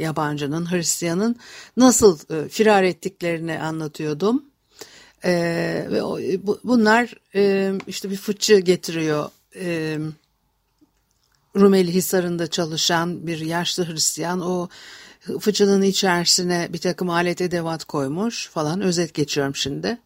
yabancının, 0.00 0.72
Hristiyanın 0.72 1.36
nasıl 1.76 2.18
e, 2.30 2.48
firar 2.48 2.82
ettiklerini 2.82 3.60
anlatıyordum. 3.60 4.44
E, 5.24 5.32
ve 5.90 6.02
o, 6.02 6.18
bu, 6.42 6.60
bunlar 6.64 7.14
e, 7.34 7.72
işte 7.86 8.10
bir 8.10 8.16
fıçı 8.16 8.58
getiriyor. 8.58 9.30
E, 9.56 9.98
Rumeli 11.56 11.94
Hisarı'nda 11.94 12.46
çalışan 12.46 13.26
bir 13.26 13.38
yaşlı 13.38 13.88
Hristiyan 13.88 14.40
o 14.40 14.68
fıçının 15.40 15.82
içerisine 15.82 16.68
bir 16.72 16.78
takım 16.78 17.10
alet 17.10 17.40
edevat 17.40 17.84
koymuş 17.84 18.48
falan 18.48 18.80
özet 18.80 19.14
geçiyorum 19.14 19.56
şimdi. 19.56 19.98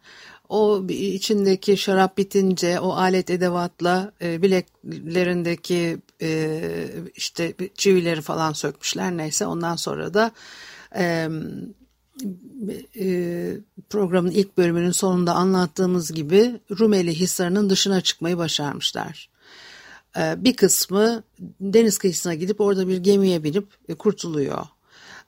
O 0.49 0.87
içindeki 0.89 1.77
şarap 1.77 2.19
bitince 2.19 2.81
o 2.81 2.93
alet 2.93 3.31
edevatla 3.31 4.13
e, 4.23 4.43
bileklerindeki 4.43 5.99
e, 6.23 6.61
işte 7.15 7.55
çivileri 7.75 8.21
falan 8.21 8.53
sökmüşler 8.53 9.17
neyse 9.17 9.47
ondan 9.47 9.77
sonra 9.77 10.15
da 10.15 10.31
e, 10.97 11.29
e, 13.01 13.57
programın 13.91 14.31
ilk 14.31 14.59
bölümünün 14.59 14.91
sonunda 14.91 15.35
anlattığımız 15.35 16.13
gibi 16.13 16.61
Rumeli 16.81 17.15
Hisarı'nın 17.15 17.71
dışına 17.71 18.01
çıkmayı 18.01 18.39
başarmışlar. 18.39 19.29
E, 20.17 20.45
bir 20.45 20.57
kısmı 20.57 21.23
deniz 21.61 21.99
kıyısına 21.99 22.35
gidip 22.35 22.61
orada 22.61 22.89
bir 22.89 22.97
gemiye 22.97 23.45
binip 23.45 23.69
e, 23.89 23.95
kurtuluyor. 23.95 24.67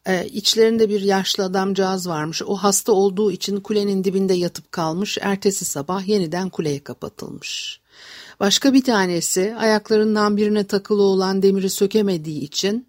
Ee, 0.06 0.26
içlerinde 0.26 0.88
bir 0.88 1.00
yaşlı 1.00 1.44
adamcağız 1.44 2.08
varmış. 2.08 2.42
O 2.42 2.56
hasta 2.56 2.92
olduğu 2.92 3.32
için 3.32 3.60
kulenin 3.60 4.04
dibinde 4.04 4.34
yatıp 4.34 4.72
kalmış. 4.72 5.18
Ertesi 5.20 5.64
sabah 5.64 6.08
yeniden 6.08 6.48
kuleye 6.48 6.84
kapatılmış. 6.84 7.80
Başka 8.40 8.72
bir 8.72 8.84
tanesi 8.84 9.54
ayaklarından 9.58 10.36
birine 10.36 10.64
takılı 10.66 11.02
olan 11.02 11.42
demiri 11.42 11.70
sökemediği 11.70 12.40
için 12.40 12.86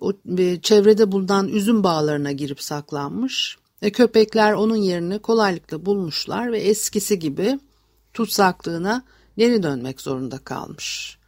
o 0.00 0.12
e, 0.38 0.60
çevrede 0.60 1.12
bulunan 1.12 1.48
üzüm 1.48 1.84
bağlarına 1.84 2.32
girip 2.32 2.62
saklanmış. 2.62 3.58
E, 3.82 3.92
köpekler 3.92 4.52
onun 4.52 4.76
yerini 4.76 5.18
kolaylıkla 5.18 5.86
bulmuşlar 5.86 6.52
ve 6.52 6.58
eskisi 6.58 7.18
gibi 7.18 7.58
tutsaklığına 8.12 9.04
geri 9.36 9.62
dönmek 9.62 10.00
zorunda 10.00 10.38
kalmış. 10.38 11.18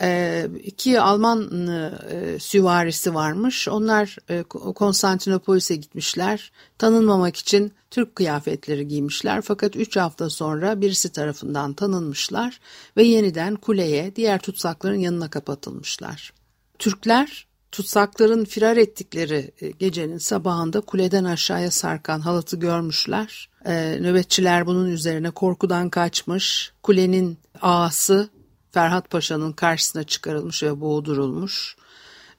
E, 0.00 0.48
iki 0.64 1.00
Alman 1.00 1.68
e, 1.68 2.38
süvarisi 2.38 3.14
varmış. 3.14 3.68
Onlar 3.68 4.16
e, 4.30 4.42
Konstantinopolis'e 4.42 5.76
gitmişler. 5.76 6.52
Tanınmamak 6.78 7.36
için 7.36 7.72
Türk 7.90 8.16
kıyafetleri 8.16 8.88
giymişler. 8.88 9.42
Fakat 9.42 9.76
üç 9.76 9.96
hafta 9.96 10.30
sonra 10.30 10.80
birisi 10.80 11.12
tarafından 11.12 11.72
tanınmışlar 11.72 12.60
ve 12.96 13.02
yeniden 13.02 13.54
kuleye 13.54 14.16
diğer 14.16 14.38
tutsakların 14.38 14.98
yanına 14.98 15.30
kapatılmışlar. 15.30 16.32
Türkler 16.78 17.46
tutsakların 17.72 18.44
firar 18.44 18.76
ettikleri 18.76 19.50
e, 19.60 19.70
gecenin 19.70 20.18
sabahında 20.18 20.80
kuleden 20.80 21.24
aşağıya 21.24 21.70
sarkan 21.70 22.20
halatı 22.20 22.56
görmüşler. 22.56 23.48
Ee, 23.66 23.98
nöbetçiler 24.00 24.66
bunun 24.66 24.90
üzerine 24.90 25.30
korkudan 25.30 25.90
kaçmış. 25.90 26.72
Kulenin 26.82 27.38
ağası 27.62 28.28
Ferhat 28.76 29.10
Paşa'nın 29.10 29.52
karşısına 29.52 30.04
çıkarılmış 30.04 30.62
ve 30.62 30.80
boğdurulmuş. 30.80 31.76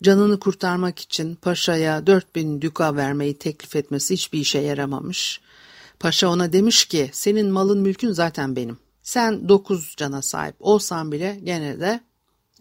Canını 0.03 0.39
kurtarmak 0.39 1.00
için 1.00 1.36
paşaya 1.36 2.08
4000 2.08 2.62
düka 2.62 2.96
vermeyi 2.96 3.38
teklif 3.38 3.75
etmesi 3.75 4.13
hiçbir 4.13 4.39
işe 4.39 4.60
yaramamış. 4.60 5.41
Paşa 6.00 6.29
ona 6.29 6.53
demiş 6.53 6.86
ki 6.86 7.10
senin 7.13 7.51
malın 7.51 7.82
mülkün 7.82 8.12
zaten 8.12 8.56
benim. 8.56 8.77
Sen 9.01 9.50
9 9.50 9.94
cana 9.98 10.22
sahip 10.22 10.56
olsan 10.60 11.12
bile 11.12 11.39
gene 11.44 11.79
de 11.79 12.01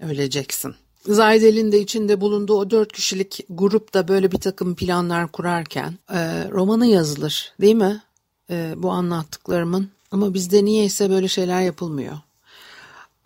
öleceksin. 0.01 0.75
Zaydel'in 1.09 1.73
de 1.73 1.81
içinde 1.81 2.21
bulunduğu 2.21 2.55
o 2.55 2.71
dört 2.71 2.93
kişilik 2.93 3.47
grup 3.49 3.95
da 3.95 4.09
böyle 4.09 4.33
bir 4.33 4.41
takım 4.41 4.75
planlar 4.75 5.33
kurarken 5.33 5.99
e, 6.13 6.49
romanı 6.51 6.87
yazılır 6.87 7.53
değil 7.61 7.75
mi? 7.75 8.03
E, 8.51 8.75
bu 8.77 8.91
anlattıklarımın. 8.91 9.91
Ama 10.11 10.35
bizde 10.35 10.65
niyeyse 10.65 11.11
böyle 11.11 11.29
şeyler 11.29 11.63
yapılmıyor. 11.63 12.17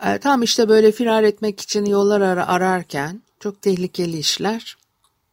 E, 0.05 0.19
tam 0.19 0.43
işte 0.43 0.69
böyle 0.69 0.93
firar 0.93 1.23
etmek 1.23 1.61
için 1.61 1.85
yollar 1.85 2.21
ara 2.21 2.49
ararken 2.49 3.23
çok 3.41 3.63
tehlikeli 3.63 4.19
işler. 4.19 4.77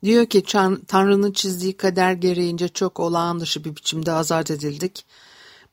Diyor 0.03 0.25
ki 0.25 0.43
Tanrı'nın 0.87 1.31
çizdiği 1.31 1.77
kader 1.77 2.13
gereğince 2.13 2.67
çok 2.67 2.99
olağan 2.99 3.39
dışı 3.39 3.63
bir 3.63 3.75
biçimde 3.75 4.11
azat 4.11 4.51
edildik. 4.51 5.05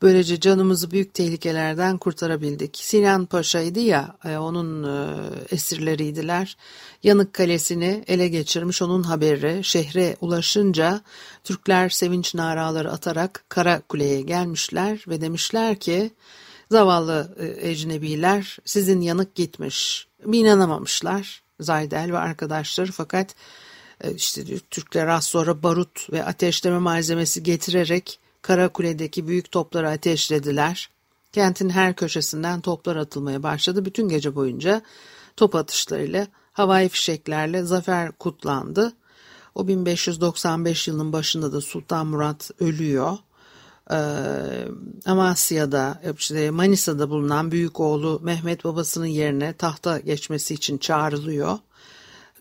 Böylece 0.02 0.40
canımızı 0.40 0.90
büyük 0.90 1.14
tehlikelerden 1.14 1.98
kurtarabildik. 1.98 2.78
Sinan 2.82 3.26
Paşa'ydı 3.26 3.80
ya, 3.80 4.16
e, 4.24 4.36
onun 4.36 4.84
e, 4.84 5.16
esirleriydiler. 5.50 6.56
Yanık 7.02 7.32
Kalesi'ni 7.32 8.04
ele 8.06 8.28
geçirmiş 8.28 8.82
onun 8.82 9.02
haberi 9.02 9.64
şehre 9.64 10.16
ulaşınca 10.20 11.00
Türkler 11.44 11.88
sevinç 11.88 12.34
naraları 12.34 12.92
atarak 12.92 13.44
Kara 13.48 13.80
Kule'ye 13.80 14.20
gelmişler 14.20 15.04
ve 15.08 15.20
demişler 15.20 15.76
ki 15.76 16.10
zavallı 16.70 17.36
e, 17.38 17.70
ecnebiler 17.70 18.58
sizin 18.64 19.00
yanık 19.00 19.34
gitmiş. 19.34 20.08
İnanamamışlar 20.32 21.42
Zaydel 21.60 22.12
ve 22.12 22.18
arkadaşları 22.18 22.92
fakat 22.92 23.34
işte 24.16 24.58
Türkler 24.58 25.06
az 25.06 25.24
sonra 25.24 25.62
barut 25.62 26.12
ve 26.12 26.24
ateşleme 26.24 26.78
malzemesi 26.78 27.42
getirerek 27.42 28.18
Karakule'deki 28.42 29.28
büyük 29.28 29.50
topları 29.50 29.90
ateşlediler. 29.90 30.90
Kentin 31.32 31.68
her 31.68 31.96
köşesinden 31.96 32.60
toplar 32.60 32.96
atılmaya 32.96 33.42
başladı. 33.42 33.84
Bütün 33.84 34.08
gece 34.08 34.34
boyunca 34.34 34.82
top 35.36 35.54
atışlarıyla, 35.54 36.26
havai 36.52 36.88
fişeklerle 36.88 37.62
zafer 37.62 38.12
kutlandı. 38.12 38.92
O 39.54 39.68
1595 39.68 40.88
yılının 40.88 41.12
başında 41.12 41.52
da 41.52 41.60
Sultan 41.60 42.06
Murat 42.06 42.50
ölüyor. 42.60 43.18
Ee, 43.90 43.96
Amasya'da, 45.06 46.02
işte 46.18 46.50
Manisa'da 46.50 47.10
bulunan 47.10 47.50
büyük 47.50 47.80
oğlu 47.80 48.20
Mehmet 48.22 48.64
babasının 48.64 49.06
yerine 49.06 49.52
tahta 49.52 49.98
geçmesi 49.98 50.54
için 50.54 50.78
çağrılıyor. 50.78 51.58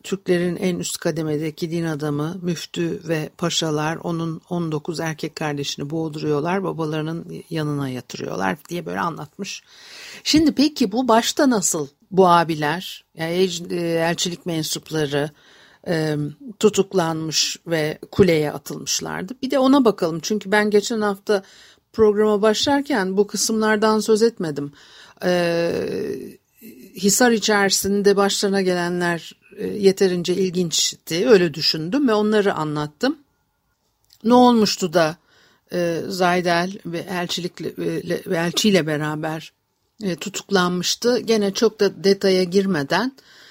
Türklerin 0.04 0.56
en 0.56 0.80
üst 0.80 0.98
kademedeki 0.98 1.72
din 1.72 1.86
adamı, 1.86 2.38
müftü 2.42 3.02
ve 3.08 3.30
paşalar 3.38 3.96
onun 3.96 4.42
19 4.50 5.00
erkek 5.00 5.36
kardeşini 5.36 5.90
boğduruyorlar, 5.90 6.64
babalarının 6.64 7.44
yanına 7.50 7.90
yatırıyorlar 7.90 8.58
diye 8.70 8.86
böyle 8.86 9.00
anlatmış. 9.00 9.64
Şimdi 10.24 10.52
peki 10.52 10.92
bu 10.92 11.08
başta 11.08 11.50
nasıl 11.50 11.88
bu 12.12 12.28
abiler, 12.28 13.06
yani 13.18 13.50
e, 13.70 13.76
elçilik 13.76 14.46
mensupları 14.46 15.30
e, 15.88 16.16
tutuklanmış 16.60 17.58
ve 17.68 17.98
kuleye 18.12 18.52
atılmışlardı? 18.52 19.34
Bir 19.42 19.52
de 19.52 19.60
ona 19.60 19.86
bakalım 19.86 20.20
çünkü 20.20 20.52
ben 20.52 20.70
geçen 20.70 21.02
hafta 21.02 21.44
programa 21.94 22.42
başlarken 22.42 23.18
bu 23.18 23.28
kısımlardan 23.28 24.00
söz 24.00 24.22
etmedim. 24.22 24.72
Ee, 25.24 25.72
Hisar 26.96 27.32
içerisinde 27.32 28.16
başlarına 28.16 28.62
gelenler 28.62 29.32
e, 29.58 29.68
yeterince 29.68 30.36
ilginçti. 30.36 31.30
Öyle 31.30 31.54
düşündüm 31.54 32.08
ve 32.08 32.14
onları 32.14 32.54
anlattım. 32.54 33.18
Ne 34.24 34.34
olmuştu 34.34 34.94
da 34.94 35.18
e, 35.74 36.02
Zaydel 36.08 36.78
ve 36.86 36.98
elçilikle 36.98 37.68
e, 37.68 38.22
ve 38.28 38.38
elçiyle 38.38 38.88
beraber 38.88 39.54
e, 40.04 40.16
tutuklanmıştı. 40.16 41.20
Gene 41.20 41.54
çok 41.54 41.80
da 41.80 42.04
detaya 42.04 42.44
girmeden 42.44 43.08
e, 43.08 43.43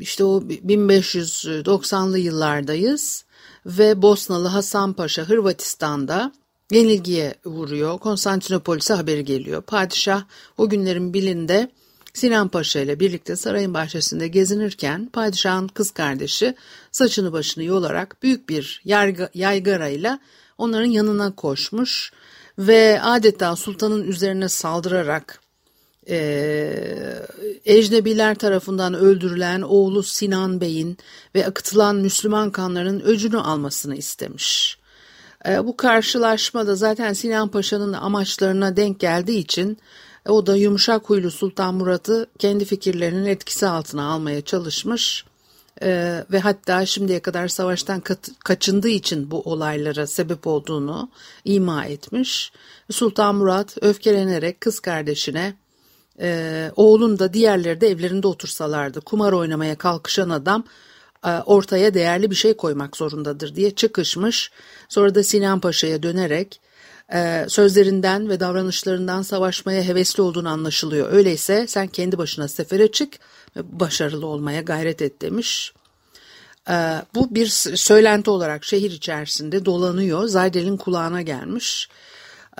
işte 0.00 0.24
o 0.24 0.40
1590'lı 0.40 2.18
yıllardayız 2.18 3.24
ve 3.66 4.02
Bosnalı 4.02 4.48
Hasan 4.48 4.92
Paşa 4.92 5.22
Hırvatistan'da 5.22 6.32
yenilgiye 6.70 7.34
vuruyor. 7.44 7.98
Konstantinopolis'e 7.98 8.94
haberi 8.94 9.24
geliyor. 9.24 9.62
Padişah 9.62 10.24
o 10.58 10.68
günlerin 10.68 11.14
bilinde 11.14 11.70
Sinan 12.14 12.48
Paşa 12.48 12.80
ile 12.80 13.00
birlikte 13.00 13.36
sarayın 13.36 13.74
bahçesinde 13.74 14.28
gezinirken 14.28 15.06
padişahın 15.12 15.68
kız 15.68 15.90
kardeşi 15.90 16.54
saçını 16.92 17.32
başını 17.32 17.64
yolarak 17.64 18.22
büyük 18.22 18.48
bir 18.48 18.82
yaygarayla 19.34 20.18
onların 20.58 20.90
yanına 20.90 21.34
koşmuş 21.34 22.12
ve 22.58 23.02
adeta 23.02 23.56
sultanın 23.56 24.04
üzerine 24.04 24.48
saldırarak 24.48 25.40
e, 26.08 27.05
ecnebiler 27.64 28.34
tarafından 28.34 28.94
öldürülen 28.94 29.62
oğlu 29.62 30.02
Sinan 30.02 30.60
Bey'in 30.60 30.98
ve 31.34 31.46
akıtılan 31.46 31.96
Müslüman 31.96 32.50
kanlarının 32.50 33.00
öcünü 33.00 33.38
almasını 33.38 33.96
istemiş. 33.96 34.78
E, 35.48 35.66
bu 35.66 35.76
karşılaşma 35.76 36.66
da 36.66 36.74
zaten 36.74 37.12
Sinan 37.12 37.48
Paşa'nın 37.48 37.92
amaçlarına 37.92 38.76
denk 38.76 39.00
geldiği 39.00 39.38
için 39.38 39.78
e, 40.26 40.30
o 40.30 40.46
da 40.46 40.56
yumuşak 40.56 41.10
huylu 41.10 41.30
Sultan 41.30 41.74
Murat'ı 41.74 42.26
kendi 42.38 42.64
fikirlerinin 42.64 43.24
etkisi 43.24 43.66
altına 43.66 44.04
almaya 44.04 44.40
çalışmış 44.40 45.24
e, 45.82 46.24
ve 46.30 46.38
hatta 46.38 46.86
şimdiye 46.86 47.20
kadar 47.20 47.48
savaştan 47.48 48.02
kaçındığı 48.44 48.88
için 48.88 49.30
bu 49.30 49.42
olaylara 49.42 50.06
sebep 50.06 50.46
olduğunu 50.46 51.10
ima 51.44 51.84
etmiş. 51.84 52.52
Sultan 52.90 53.34
Murat 53.34 53.76
öfkelenerek 53.80 54.60
kız 54.60 54.80
kardeşine 54.80 55.54
e, 56.20 56.70
oğlun 56.76 57.18
da 57.18 57.32
diğerleri 57.32 57.80
de 57.80 57.88
evlerinde 57.88 58.26
otursalardı 58.26 59.00
kumar 59.00 59.32
oynamaya 59.32 59.78
kalkışan 59.78 60.30
adam 60.30 60.64
e, 61.26 61.30
ortaya 61.30 61.94
değerli 61.94 62.30
bir 62.30 62.36
şey 62.36 62.56
koymak 62.56 62.96
zorundadır 62.96 63.56
diye 63.56 63.74
çıkışmış. 63.74 64.50
Sonra 64.88 65.14
da 65.14 65.22
Sinan 65.22 65.60
Paşa'ya 65.60 66.02
dönerek 66.02 66.60
e, 67.14 67.46
sözlerinden 67.48 68.28
ve 68.28 68.40
davranışlarından 68.40 69.22
savaşmaya 69.22 69.82
hevesli 69.82 70.22
olduğunu 70.22 70.48
anlaşılıyor. 70.48 71.12
Öyleyse 71.12 71.66
sen 71.66 71.86
kendi 71.86 72.18
başına 72.18 72.48
sefere 72.48 72.92
çık 72.92 73.18
ve 73.56 73.80
başarılı 73.80 74.26
olmaya 74.26 74.60
gayret 74.60 75.02
et 75.02 75.22
demiş. 75.22 75.72
E, 76.70 76.74
bu 77.14 77.34
bir 77.34 77.46
söylenti 77.76 78.30
olarak 78.30 78.64
şehir 78.64 78.90
içerisinde 78.90 79.64
dolanıyor. 79.64 80.28
Zaydel'in 80.28 80.76
kulağına 80.76 81.22
gelmiş. 81.22 81.88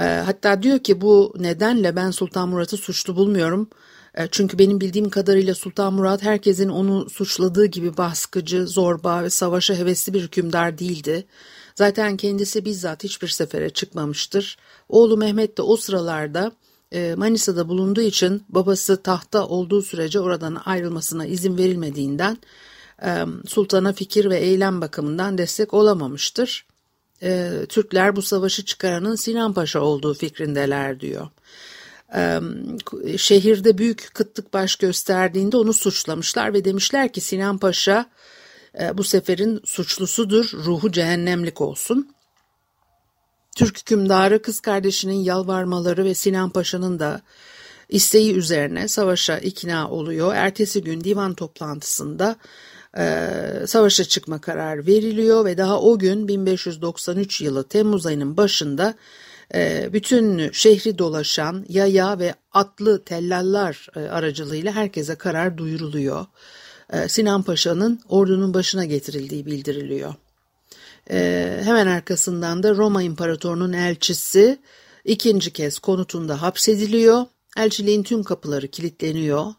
E, 0.00 0.04
hatta 0.04 0.62
diyor 0.62 0.78
ki 0.78 1.00
bu 1.00 1.34
nedenle 1.38 1.96
ben 1.96 2.10
Sultan 2.10 2.48
Murat'ı 2.48 2.76
suçlu 2.76 3.16
bulmuyorum. 3.16 3.68
E, 4.14 4.28
çünkü 4.30 4.58
benim 4.58 4.80
bildiğim 4.80 5.10
kadarıyla 5.10 5.54
Sultan 5.54 5.94
Murat 5.94 6.22
herkesin 6.22 6.68
onu 6.68 7.10
suçladığı 7.10 7.66
gibi 7.66 7.96
baskıcı, 7.96 8.66
zorba 8.66 9.22
ve 9.22 9.30
savaşa 9.30 9.74
hevesli 9.74 10.14
bir 10.14 10.22
hükümdar 10.22 10.78
değildi. 10.78 11.26
Zaten 11.74 12.16
kendisi 12.16 12.64
bizzat 12.64 13.04
hiçbir 13.04 13.28
sefere 13.28 13.70
çıkmamıştır. 13.70 14.56
Oğlu 14.88 15.16
Mehmet 15.16 15.58
de 15.58 15.62
o 15.62 15.76
sıralarda 15.76 16.52
e, 16.92 17.14
Manisa'da 17.14 17.68
bulunduğu 17.68 18.00
için 18.00 18.42
babası 18.48 19.02
tahta 19.02 19.46
olduğu 19.46 19.82
sürece 19.82 20.20
oradan 20.20 20.62
ayrılmasına 20.64 21.26
izin 21.26 21.58
verilmediğinden 21.58 22.38
e, 23.02 23.24
sultana 23.46 23.92
fikir 23.92 24.30
ve 24.30 24.38
eylem 24.38 24.80
bakımından 24.80 25.38
destek 25.38 25.74
olamamıştır. 25.74 26.66
E, 27.22 27.52
Türkler 27.68 28.16
bu 28.16 28.22
savaşı 28.22 28.64
çıkaranın 28.64 29.14
Sinan 29.14 29.52
Paşa 29.52 29.80
olduğu 29.80 30.14
fikrindeler 30.14 31.00
diyor. 31.00 31.28
Şehirde 33.16 33.78
büyük 33.78 34.10
kıtlık 34.14 34.52
baş 34.52 34.76
gösterdiğinde 34.76 35.56
onu 35.56 35.72
suçlamışlar 35.72 36.52
ve 36.52 36.64
demişler 36.64 37.12
ki 37.12 37.20
Sinan 37.20 37.58
Paşa 37.58 38.06
e, 38.80 38.98
bu 38.98 39.04
seferin 39.04 39.60
suçlusudur, 39.64 40.52
ruhu 40.52 40.92
cehennemlik 40.92 41.60
olsun. 41.60 42.16
Türk 43.56 43.78
hükümdarı 43.78 44.42
kız 44.42 44.60
kardeşinin 44.60 45.24
yalvarmaları 45.24 46.04
ve 46.04 46.14
Sinan 46.14 46.50
Paşa'nın 46.50 46.98
da 46.98 47.20
isteği 47.88 48.34
üzerine 48.34 48.88
savaşa 48.88 49.38
ikna 49.38 49.90
oluyor. 49.90 50.34
Ertesi 50.34 50.84
gün 50.84 51.04
divan 51.04 51.34
toplantısında 51.34 52.36
e, 52.98 53.30
savaşa 53.66 54.04
çıkma 54.04 54.40
kararı 54.40 54.86
veriliyor 54.86 55.44
ve 55.44 55.58
daha 55.58 55.80
o 55.80 55.98
gün 55.98 56.28
1593 56.28 57.40
yılı 57.40 57.68
Temmuz 57.68 58.06
ayının 58.06 58.36
başında 58.36 58.94
e, 59.54 59.90
bütün 59.92 60.50
şehri 60.52 60.98
dolaşan 60.98 61.64
yaya 61.68 62.18
ve 62.18 62.34
atlı 62.52 63.04
tellallar 63.04 63.86
e, 63.96 64.00
aracılığıyla 64.00 64.72
herkese 64.72 65.14
karar 65.14 65.58
duyuruluyor. 65.58 66.26
E, 66.92 67.08
Sinan 67.08 67.42
Paşa'nın 67.42 68.00
ordunun 68.08 68.54
başına 68.54 68.84
getirildiği 68.84 69.46
bildiriliyor. 69.46 70.14
E, 71.10 71.60
hemen 71.64 71.86
arkasından 71.86 72.62
da 72.62 72.74
Roma 72.74 73.02
İmparatorunun 73.02 73.72
elçisi 73.72 74.58
ikinci 75.04 75.52
kez 75.52 75.78
konutunda 75.78 76.42
hapsediliyor. 76.42 77.24
Elçiliğin 77.56 78.02
tüm 78.02 78.22
kapıları 78.22 78.68
kilitleniyor. 78.68 79.54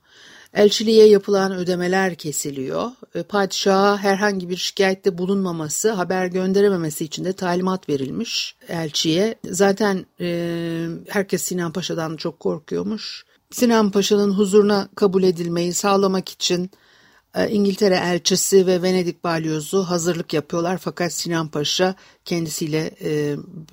Elçiliğe 0.53 1.07
yapılan 1.07 1.51
ödemeler 1.51 2.15
kesiliyor. 2.15 2.91
E, 3.15 3.23
padişaha 3.23 3.97
herhangi 3.97 4.49
bir 4.49 4.57
şikayette 4.57 5.17
bulunmaması, 5.17 5.91
haber 5.91 6.25
gönderememesi 6.25 7.05
için 7.05 7.25
de 7.25 7.33
talimat 7.33 7.89
verilmiş 7.89 8.55
elçiye. 8.67 9.35
Zaten 9.49 10.05
e, 10.21 10.87
herkes 11.07 11.43
Sinan 11.43 11.71
Paşa'dan 11.71 12.15
çok 12.15 12.39
korkuyormuş. 12.39 13.25
Sinan 13.51 13.91
Paşa'nın 13.91 14.31
huzuruna 14.31 14.89
kabul 14.95 15.23
edilmeyi 15.23 15.73
sağlamak 15.73 16.29
için 16.29 16.71
ee, 17.37 17.49
İngiltere 17.49 17.95
elçisi 17.95 18.67
ve 18.67 18.81
Venedik 18.81 19.23
balyozu 19.23 19.83
hazırlık 19.83 20.33
yapıyorlar 20.33 20.77
fakat 20.77 21.13
Sinan 21.13 21.47
Paşa 21.47 21.95
kendisiyle 22.25 22.95
e, 22.99 23.09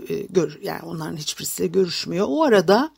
e, 0.08 0.22
gör, 0.30 0.58
yani 0.62 0.82
onların 0.82 1.16
hiçbirisiyle 1.16 1.68
görüşmüyor. 1.68 2.26
O 2.28 2.42
arada 2.42 2.90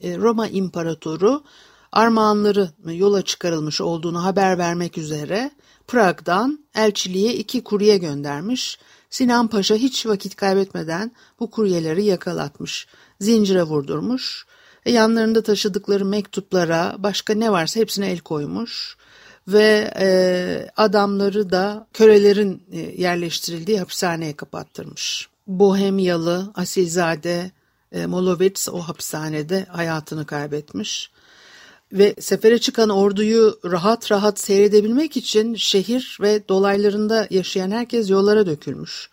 e, 0.00 0.16
Roma 0.16 0.48
İmparatoru 0.48 1.42
armağanları 1.92 2.68
yola 2.84 3.22
çıkarılmış 3.22 3.80
olduğunu 3.80 4.24
haber 4.24 4.58
vermek 4.58 4.98
üzere 4.98 5.50
Prag'dan 5.86 6.64
elçiliğe 6.74 7.34
iki 7.34 7.64
kurye 7.64 7.96
göndermiş. 7.98 8.78
Sinan 9.10 9.48
Paşa 9.48 9.74
hiç 9.74 10.06
vakit 10.06 10.36
kaybetmeden 10.36 11.12
bu 11.40 11.50
kuryeleri 11.50 12.04
yakalatmış, 12.04 12.86
zincire 13.20 13.62
vurdurmuş, 13.62 14.46
e, 14.86 14.92
yanlarında 14.92 15.42
taşıdıkları 15.42 16.04
mektuplara 16.04 16.96
başka 16.98 17.34
ne 17.34 17.52
varsa 17.52 17.80
hepsine 17.80 18.10
el 18.10 18.18
koymuş 18.18 18.96
ve 19.48 19.92
e, 19.98 20.70
adamları 20.76 21.50
da 21.50 21.86
kölelerin 21.92 22.62
e, 22.72 22.78
yerleştirildiği 22.78 23.78
hapishaneye 23.78 24.36
kapattırmış. 24.36 25.28
Bohemyalı 25.46 26.52
Asilzade 26.54 27.50
e, 27.92 28.06
Molovitz 28.06 28.68
o 28.68 28.78
hapishanede 28.78 29.66
hayatını 29.68 30.26
kaybetmiş. 30.26 31.10
Ve 31.92 32.14
sefere 32.20 32.58
çıkan 32.58 32.88
orduyu 32.88 33.58
rahat 33.64 34.12
rahat 34.12 34.38
seyredebilmek 34.38 35.16
için 35.16 35.54
şehir 35.54 36.18
ve 36.20 36.48
dolaylarında 36.48 37.26
yaşayan 37.30 37.70
herkes 37.70 38.10
yollara 38.10 38.46
dökülmüş. 38.46 39.10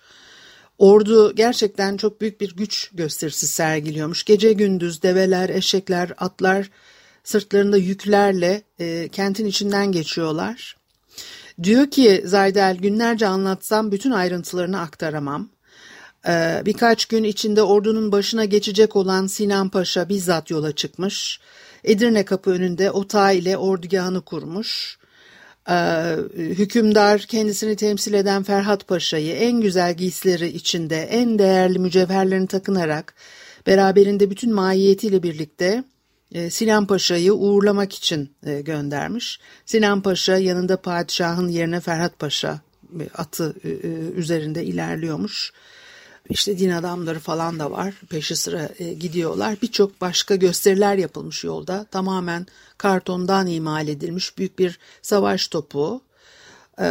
Ordu 0.78 1.36
gerçekten 1.36 1.98
çok 1.98 2.22
büyük 2.22 2.42
bir 2.42 2.56
güç 2.56 2.92
gösterisi 2.94 3.48
sergiliyormuş. 3.48 4.24
Gece 4.24 4.54
gündüz 4.54 5.02
develer, 5.04 5.50
eşekler, 5.50 6.14
atlar 6.18 6.70
sırtlarında 7.24 7.78
yüklerle 7.78 8.62
e, 8.80 9.08
kentin 9.12 9.46
içinden 9.46 9.92
geçiyorlar. 9.92 10.78
Diyor 11.64 11.92
ki 11.92 12.24
Zaydel 12.26 12.78
günlerce 12.78 13.28
anlatsam 13.28 13.92
bütün 13.92 14.12
ayrıntılarını 14.12 14.80
aktaramam. 14.80 15.50
Ee, 16.28 16.62
birkaç 16.66 17.06
gün 17.06 17.24
içinde 17.24 17.62
ordunun 17.62 18.12
başına 18.12 18.46
geçecek 18.46 18.96
olan 18.96 19.28
Sinan 19.28 19.70
Paşa 19.70 20.10
bizzat 20.10 20.50
yola 20.50 20.72
çıkmış. 20.72 21.40
Edirne 21.88 22.26
kapı 22.26 22.52
önünde 22.52 22.92
otağı 22.92 23.36
ile 23.36 23.58
ordugahını 23.58 24.22
kurmuş. 24.22 24.98
Ee, 25.70 26.16
hükümdar 26.36 27.22
kendisini 27.22 27.76
temsil 27.76 28.14
eden 28.14 28.44
Ferhat 28.44 28.88
Paşa'yı 28.88 29.36
en 29.36 29.62
güzel 29.62 29.94
giysileri 29.94 30.48
içinde 30.48 30.98
en 30.98 31.40
değerli 31.40 31.80
mücevherlerini 31.80 32.48
takınarak 32.48 33.14
beraberinde 33.68 34.30
bütün 34.30 34.54
mahiyetiyle 34.54 35.24
birlikte 35.24 35.84
e, 36.32 36.50
Sinan 36.50 36.88
Paşa'yı 36.88 37.34
uğurlamak 37.34 37.94
için 37.94 38.32
e, 38.46 38.62
göndermiş. 38.62 39.40
Sinan 39.66 40.02
Paşa 40.02 40.38
yanında 40.38 40.82
padişahın 40.82 41.48
yerine 41.48 41.80
Ferhat 41.80 42.20
Paşa 42.20 42.62
e, 43.00 43.10
atı 43.14 43.56
üzerinde 44.16 44.64
ilerliyormuş. 44.64 45.54
İşte 46.30 46.58
din 46.58 46.70
adamları 46.70 47.20
falan 47.20 47.60
da 47.60 47.72
var. 47.72 47.94
Peşi 48.10 48.36
sıra 48.36 48.70
gidiyorlar. 49.00 49.58
Birçok 49.62 50.02
başka 50.02 50.36
gösteriler 50.36 50.96
yapılmış 50.96 51.44
yolda. 51.44 51.86
Tamamen 51.92 52.46
kartondan 52.78 53.48
imal 53.48 53.88
edilmiş 53.88 54.38
büyük 54.38 54.60
bir 54.60 54.80
savaş 55.02 55.48
topu. 55.48 56.02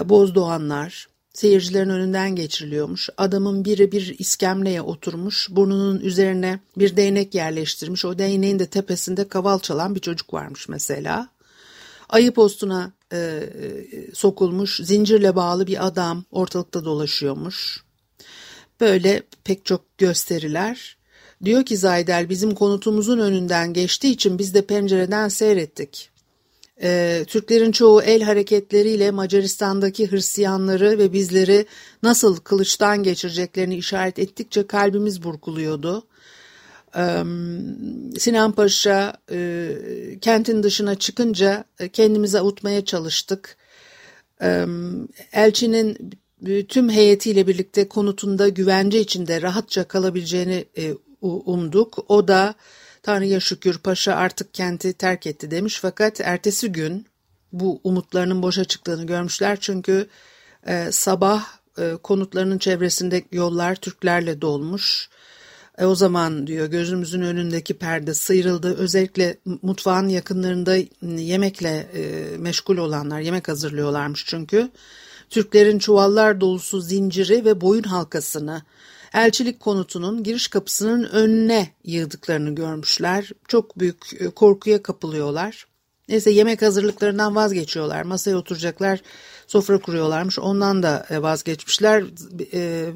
Bozdoğanlar, 0.05 1.09
seyircilerin 1.35 1.89
önünden 1.89 2.37
geçiriliyormuş. 2.37 3.11
Adamın 3.17 3.65
biri 3.65 3.93
bir 3.93 4.19
iskemleye 4.19 4.83
oturmuş, 4.83 5.49
burnunun 5.51 6.01
üzerine 6.01 6.61
bir 6.79 6.97
değnek 6.97 7.35
yerleştirmiş. 7.35 8.05
O 8.05 8.19
değneğin 8.19 8.59
de 8.59 8.67
tepesinde 8.67 9.29
kaval 9.29 9.59
çalan 9.59 9.95
bir 9.95 10.01
çocuk 10.01 10.35
varmış 10.35 10.69
mesela. 10.69 11.29
Ayı 12.09 12.33
postuna 12.33 12.93
e, 13.13 13.19
e, 13.19 14.15
sokulmuş, 14.15 14.77
zincirle 14.77 15.37
bağlı 15.37 15.67
bir 15.67 15.87
adam 15.87 16.25
ortalıkta 16.31 16.85
dolaşıyormuş. 16.85 17.86
Böyle 18.81 19.23
pek 19.45 19.65
çok 19.65 19.99
gösteriler. 19.99 20.97
Diyor 21.45 21.65
ki 21.65 21.77
Zaydel 21.77 22.29
bizim 22.29 22.55
konutumuzun 22.55 23.19
önünden 23.19 23.73
geçtiği 23.73 24.11
için 24.11 24.39
biz 24.39 24.55
de 24.55 24.63
pencereden 24.63 25.29
seyrettik. 25.29 26.11
E, 26.83 27.25
Türklerin 27.27 27.73
çoğu 27.73 28.03
el 28.03 28.23
hareketleriyle 28.23 29.11
Macaristan'daki 29.11 30.11
Hristiyanları 30.11 30.99
ve 30.99 31.13
bizleri 31.13 31.67
nasıl 32.03 32.37
kılıçtan 32.37 33.03
geçireceklerini 33.03 33.77
işaret 33.77 34.19
ettikçe 34.19 34.67
kalbimiz 34.67 35.23
burkuluyordu. 35.23 36.07
E, 36.97 37.03
Sinan 38.19 38.53
Paşa 38.53 39.17
e, 39.31 39.69
kentin 40.21 40.63
dışına 40.63 40.95
çıkınca 40.95 41.65
e, 41.79 41.89
kendimizi 41.89 42.39
avutmaya 42.39 42.85
çalıştık. 42.85 43.57
E, 44.43 44.65
elçinin 45.33 46.13
tüm 46.69 46.91
heyetiyle 46.91 47.47
birlikte 47.47 47.89
konutunda 47.89 48.49
güvence 48.49 49.01
içinde 49.01 49.43
rahatça 49.43 49.89
kalabileceğini 49.89 50.65
e, 50.79 50.95
umduk. 51.21 51.99
O 52.09 52.29
da 52.29 52.55
Tanrı'ya 53.03 53.41
şükür 53.41 53.79
paşa 53.79 54.15
artık 54.15 54.55
kenti 54.55 54.93
terk 54.93 55.27
etti 55.27 55.51
demiş 55.51 55.79
fakat 55.83 56.21
ertesi 56.21 56.73
gün 56.73 57.07
bu 57.53 57.81
umutlarının 57.85 58.43
boşa 58.43 58.65
çıktığını 58.65 59.07
görmüşler 59.07 59.59
çünkü 59.61 60.09
e, 60.67 60.93
sabah 60.93 61.47
e, 61.79 61.93
konutlarının 62.03 62.59
çevresinde 62.59 63.25
yollar 63.33 63.75
Türklerle 63.75 64.41
dolmuş. 64.41 65.09
E, 65.79 65.85
o 65.85 65.95
zaman 65.95 66.47
diyor 66.47 66.67
gözümüzün 66.67 67.23
önündeki 67.23 67.75
perde 67.75 68.15
sıyrıldı. 68.15 68.77
Özellikle 68.77 69.37
mutfağın 69.63 70.09
yakınlarında 70.09 70.77
yemekle 71.03 71.89
e, 71.95 72.37
meşgul 72.37 72.77
olanlar 72.77 73.21
yemek 73.21 73.49
hazırlıyorlarmış 73.49 74.25
çünkü. 74.27 74.71
Türklerin 75.31 75.79
çuvallar 75.79 76.41
dolusu 76.41 76.81
zinciri 76.81 77.45
ve 77.45 77.61
boyun 77.61 77.83
halkasını 77.83 78.63
elçilik 79.17 79.61
konutunun 79.61 80.23
giriş 80.23 80.49
kapısının 80.49 81.05
önüne 81.05 81.69
yığdıklarını 81.85 82.55
görmüşler. 82.55 83.31
Çok 83.49 83.79
büyük 83.79 84.21
e, 84.21 84.31
korkuya 84.31 84.83
kapılıyorlar. 84.83 85.67
Neyse 86.09 86.31
yemek 86.31 86.63
hazırlıklarından 86.63 87.37
vazgeçiyorlar. 87.37 88.03
Masaya 88.03 88.37
oturacaklar, 88.37 89.01
sofra 89.47 89.79
kuruyorlarmış. 89.79 90.39
Ondan 90.39 90.83
da 90.83 91.07
e, 91.11 91.23
vazgeçmişler. 91.23 92.05
E, 92.53 92.93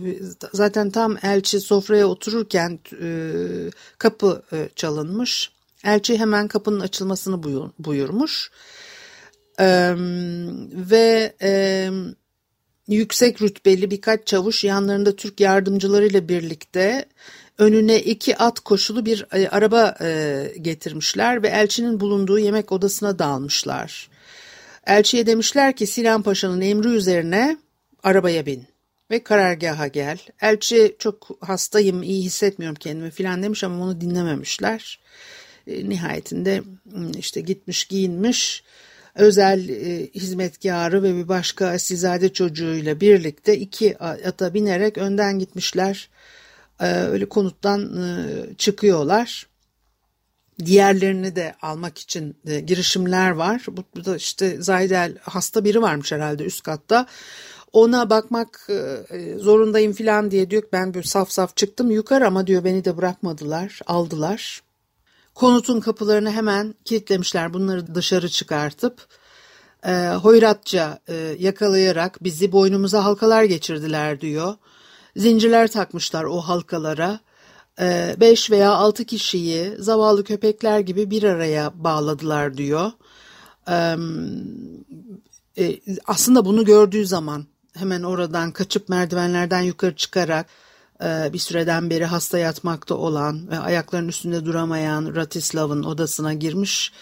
zaten 0.52 0.90
tam 0.90 1.16
elçi 1.22 1.60
sofraya 1.60 2.06
otururken 2.06 2.78
kapı 3.98 4.42
çalınmış. 4.76 5.50
Elçi 5.84 6.18
hemen 6.18 6.48
kapının 6.48 6.80
açılmasını 6.80 7.42
buyurmuş. 7.78 8.50
Ve 10.90 11.34
yüksek 12.94 13.42
rütbeli 13.42 13.90
birkaç 13.90 14.26
çavuş 14.26 14.64
yanlarında 14.64 15.16
Türk 15.16 15.40
yardımcılarıyla 15.40 16.28
birlikte 16.28 17.04
önüne 17.58 18.00
iki 18.00 18.36
at 18.36 18.60
koşulu 18.60 19.06
bir 19.06 19.26
e, 19.32 19.48
araba 19.48 19.96
e, 20.00 20.52
getirmişler 20.60 21.42
ve 21.42 21.48
elçinin 21.48 22.00
bulunduğu 22.00 22.38
yemek 22.38 22.72
odasına 22.72 23.18
dalmışlar. 23.18 24.10
Elçiye 24.86 25.26
demişler 25.26 25.76
ki 25.76 25.86
Sinan 25.86 26.22
Paşa'nın 26.22 26.60
emri 26.60 26.88
üzerine 26.88 27.56
arabaya 28.02 28.46
bin 28.46 28.66
ve 29.10 29.22
karargaha 29.22 29.86
gel. 29.86 30.18
Elçi 30.40 30.96
çok 30.98 31.28
hastayım, 31.40 32.02
iyi 32.02 32.24
hissetmiyorum 32.24 32.76
kendimi 32.80 33.10
filan 33.10 33.42
demiş 33.42 33.64
ama 33.64 33.84
onu 33.84 34.00
dinlememişler. 34.00 35.00
E, 35.66 35.88
nihayetinde 35.88 36.62
işte 37.18 37.40
gitmiş 37.40 37.84
giyinmiş 37.84 38.62
özel 39.14 39.68
e, 39.68 40.06
hizmetkarı 40.06 41.02
ve 41.02 41.16
bir 41.16 41.28
başka 41.28 41.66
asilzade 41.68 42.32
çocuğuyla 42.32 43.00
birlikte 43.00 43.56
iki 43.56 43.98
ata 43.98 44.54
binerek 44.54 44.98
önden 44.98 45.38
gitmişler. 45.38 46.08
E, 46.80 46.86
öyle 46.86 47.28
konuttan 47.28 47.96
e, 47.96 48.54
çıkıyorlar. 48.54 49.46
Diğerlerini 50.64 51.36
de 51.36 51.54
almak 51.62 51.98
için 51.98 52.36
de 52.46 52.60
girişimler 52.60 53.30
var. 53.30 53.66
Bu 53.96 54.04
da 54.04 54.16
işte 54.16 54.62
Zaydel 54.62 55.18
hasta 55.22 55.64
biri 55.64 55.82
varmış 55.82 56.12
herhalde 56.12 56.44
üst 56.44 56.62
katta. 56.62 57.06
Ona 57.72 58.10
bakmak 58.10 58.68
e, 59.10 59.34
zorundayım 59.38 59.92
falan 59.92 60.30
diye 60.30 60.50
diyor. 60.50 60.62
Ben 60.72 60.94
böyle 60.94 61.06
saf 61.06 61.30
saf 61.30 61.56
çıktım 61.56 61.90
yukarı 61.90 62.26
ama 62.26 62.46
diyor 62.46 62.64
beni 62.64 62.84
de 62.84 62.96
bırakmadılar, 62.96 63.80
aldılar. 63.86 64.62
Konutun 65.34 65.80
kapılarını 65.80 66.30
hemen 66.30 66.74
kilitlemişler 66.84 67.54
bunları 67.54 67.94
dışarı 67.94 68.28
çıkartıp 68.28 69.06
e, 69.86 70.08
hoyratça 70.08 70.98
e, 71.08 71.36
yakalayarak 71.38 72.24
bizi 72.24 72.52
boynumuza 72.52 73.04
halkalar 73.04 73.44
geçirdiler 73.44 74.20
diyor. 74.20 74.54
Zincirler 75.16 75.70
takmışlar 75.70 76.24
o 76.24 76.40
halkalara. 76.40 77.20
E, 77.80 78.16
beş 78.20 78.50
veya 78.50 78.72
altı 78.72 79.04
kişiyi 79.04 79.74
zavallı 79.78 80.24
köpekler 80.24 80.80
gibi 80.80 81.10
bir 81.10 81.22
araya 81.22 81.84
bağladılar 81.84 82.56
diyor. 82.56 82.92
E, 83.68 83.96
e, 85.58 85.80
aslında 86.06 86.44
bunu 86.44 86.64
gördüğü 86.64 87.06
zaman 87.06 87.46
hemen 87.76 88.02
oradan 88.02 88.52
kaçıp 88.52 88.88
merdivenlerden 88.88 89.62
yukarı 89.62 89.96
çıkarak 89.96 90.46
bir 91.32 91.38
süreden 91.38 91.90
beri 91.90 92.04
hasta 92.04 92.38
yatmakta 92.38 92.94
olan 92.94 93.50
ve 93.50 93.58
ayaklarının 93.58 94.08
üstünde 94.08 94.44
duramayan 94.44 95.14
Ratislav'ın 95.16 95.82
odasına 95.82 96.34
girmiş 96.34 96.92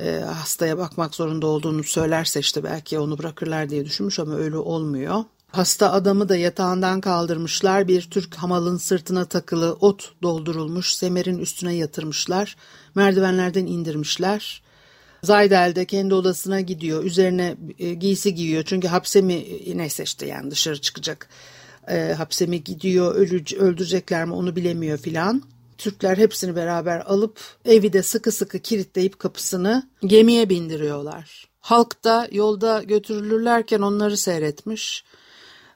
e, 0.00 0.18
hastaya 0.18 0.78
bakmak 0.78 1.14
zorunda 1.14 1.46
olduğunu 1.46 1.84
söylerse 1.84 2.40
işte 2.40 2.64
belki 2.64 2.98
onu 2.98 3.18
bırakırlar 3.18 3.70
diye 3.70 3.84
düşünmüş 3.84 4.18
ama 4.18 4.36
öyle 4.36 4.56
olmuyor. 4.56 5.24
Hasta 5.52 5.92
adamı 5.92 6.28
da 6.28 6.36
yatağından 6.36 7.00
kaldırmışlar. 7.00 7.88
Bir 7.88 8.10
Türk 8.10 8.34
hamalın 8.34 8.76
sırtına 8.76 9.24
takılı 9.24 9.72
ot 9.72 10.12
doldurulmuş 10.22 10.92
semerin 10.92 11.38
üstüne 11.38 11.74
yatırmışlar. 11.74 12.56
Merdivenlerden 12.94 13.66
indirmişler. 13.66 14.62
Zaydel 15.22 15.74
de 15.74 15.84
kendi 15.84 16.14
odasına 16.14 16.60
gidiyor. 16.60 17.04
Üzerine 17.04 17.56
e, 17.78 17.94
giysi 17.94 18.34
giyiyor. 18.34 18.62
Çünkü 18.66 18.88
hapse 18.88 19.20
mi 19.22 19.44
neyse 19.74 20.02
işte 20.02 20.26
yani 20.26 20.50
dışarı 20.50 20.80
çıkacak. 20.80 21.28
E, 21.88 22.12
hapse 22.12 22.46
mi 22.46 22.64
gidiyor, 22.64 23.14
ölü, 23.14 23.44
öldürecekler 23.58 24.24
mi 24.24 24.32
onu 24.32 24.56
bilemiyor 24.56 24.98
filan. 24.98 25.42
Türkler 25.78 26.16
hepsini 26.16 26.56
beraber 26.56 27.00
alıp 27.00 27.40
evi 27.64 27.92
de 27.92 28.02
sıkı 28.02 28.32
sıkı 28.32 28.58
kilitleyip 28.58 29.18
kapısını 29.18 29.88
gemiye 30.06 30.48
bindiriyorlar. 30.48 31.48
Halk 31.60 32.04
da 32.04 32.28
yolda 32.32 32.82
götürülürlerken 32.82 33.80
onları 33.80 34.16
seyretmiş. 34.16 35.04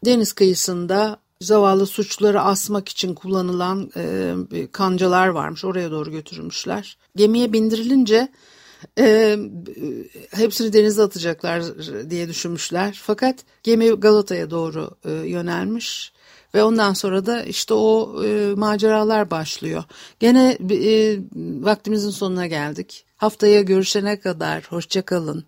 Deniz 0.04 0.32
kıyısında 0.32 1.18
zavallı 1.40 1.86
suçları 1.86 2.40
asmak 2.40 2.88
için 2.88 3.14
kullanılan 3.14 3.90
e, 3.96 4.34
kancalar 4.72 5.28
varmış. 5.28 5.64
Oraya 5.64 5.90
doğru 5.90 6.10
götürülmüşler. 6.10 6.96
Gemiye 7.16 7.52
bindirilince 7.52 8.28
e, 8.98 9.36
hepsini 10.30 10.72
denize 10.72 11.02
atacaklar 11.02 11.62
diye 12.10 12.28
düşünmüşler. 12.28 13.00
Fakat 13.02 13.36
gemi 13.62 13.90
Galata'ya 13.90 14.50
doğru 14.50 14.90
e, 15.04 15.10
yönelmiş 15.12 16.12
ve 16.54 16.62
ondan 16.62 16.92
sonra 16.92 17.26
da 17.26 17.42
işte 17.42 17.74
o 17.74 18.24
e, 18.24 18.54
maceralar 18.54 19.30
başlıyor. 19.30 19.84
Gene 20.20 20.58
e, 20.70 21.18
vaktimizin 21.60 22.10
sonuna 22.10 22.46
geldik. 22.46 23.04
Haftaya 23.16 23.60
görüşene 23.62 24.20
kadar 24.20 24.64
hoşçakalın. 24.68 25.44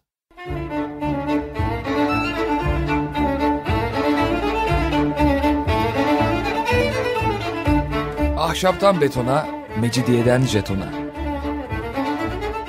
Ahşaptan 8.37 9.01
betona, 9.01 9.47
mecidiyeden 9.81 10.45
jetona. 10.47 10.98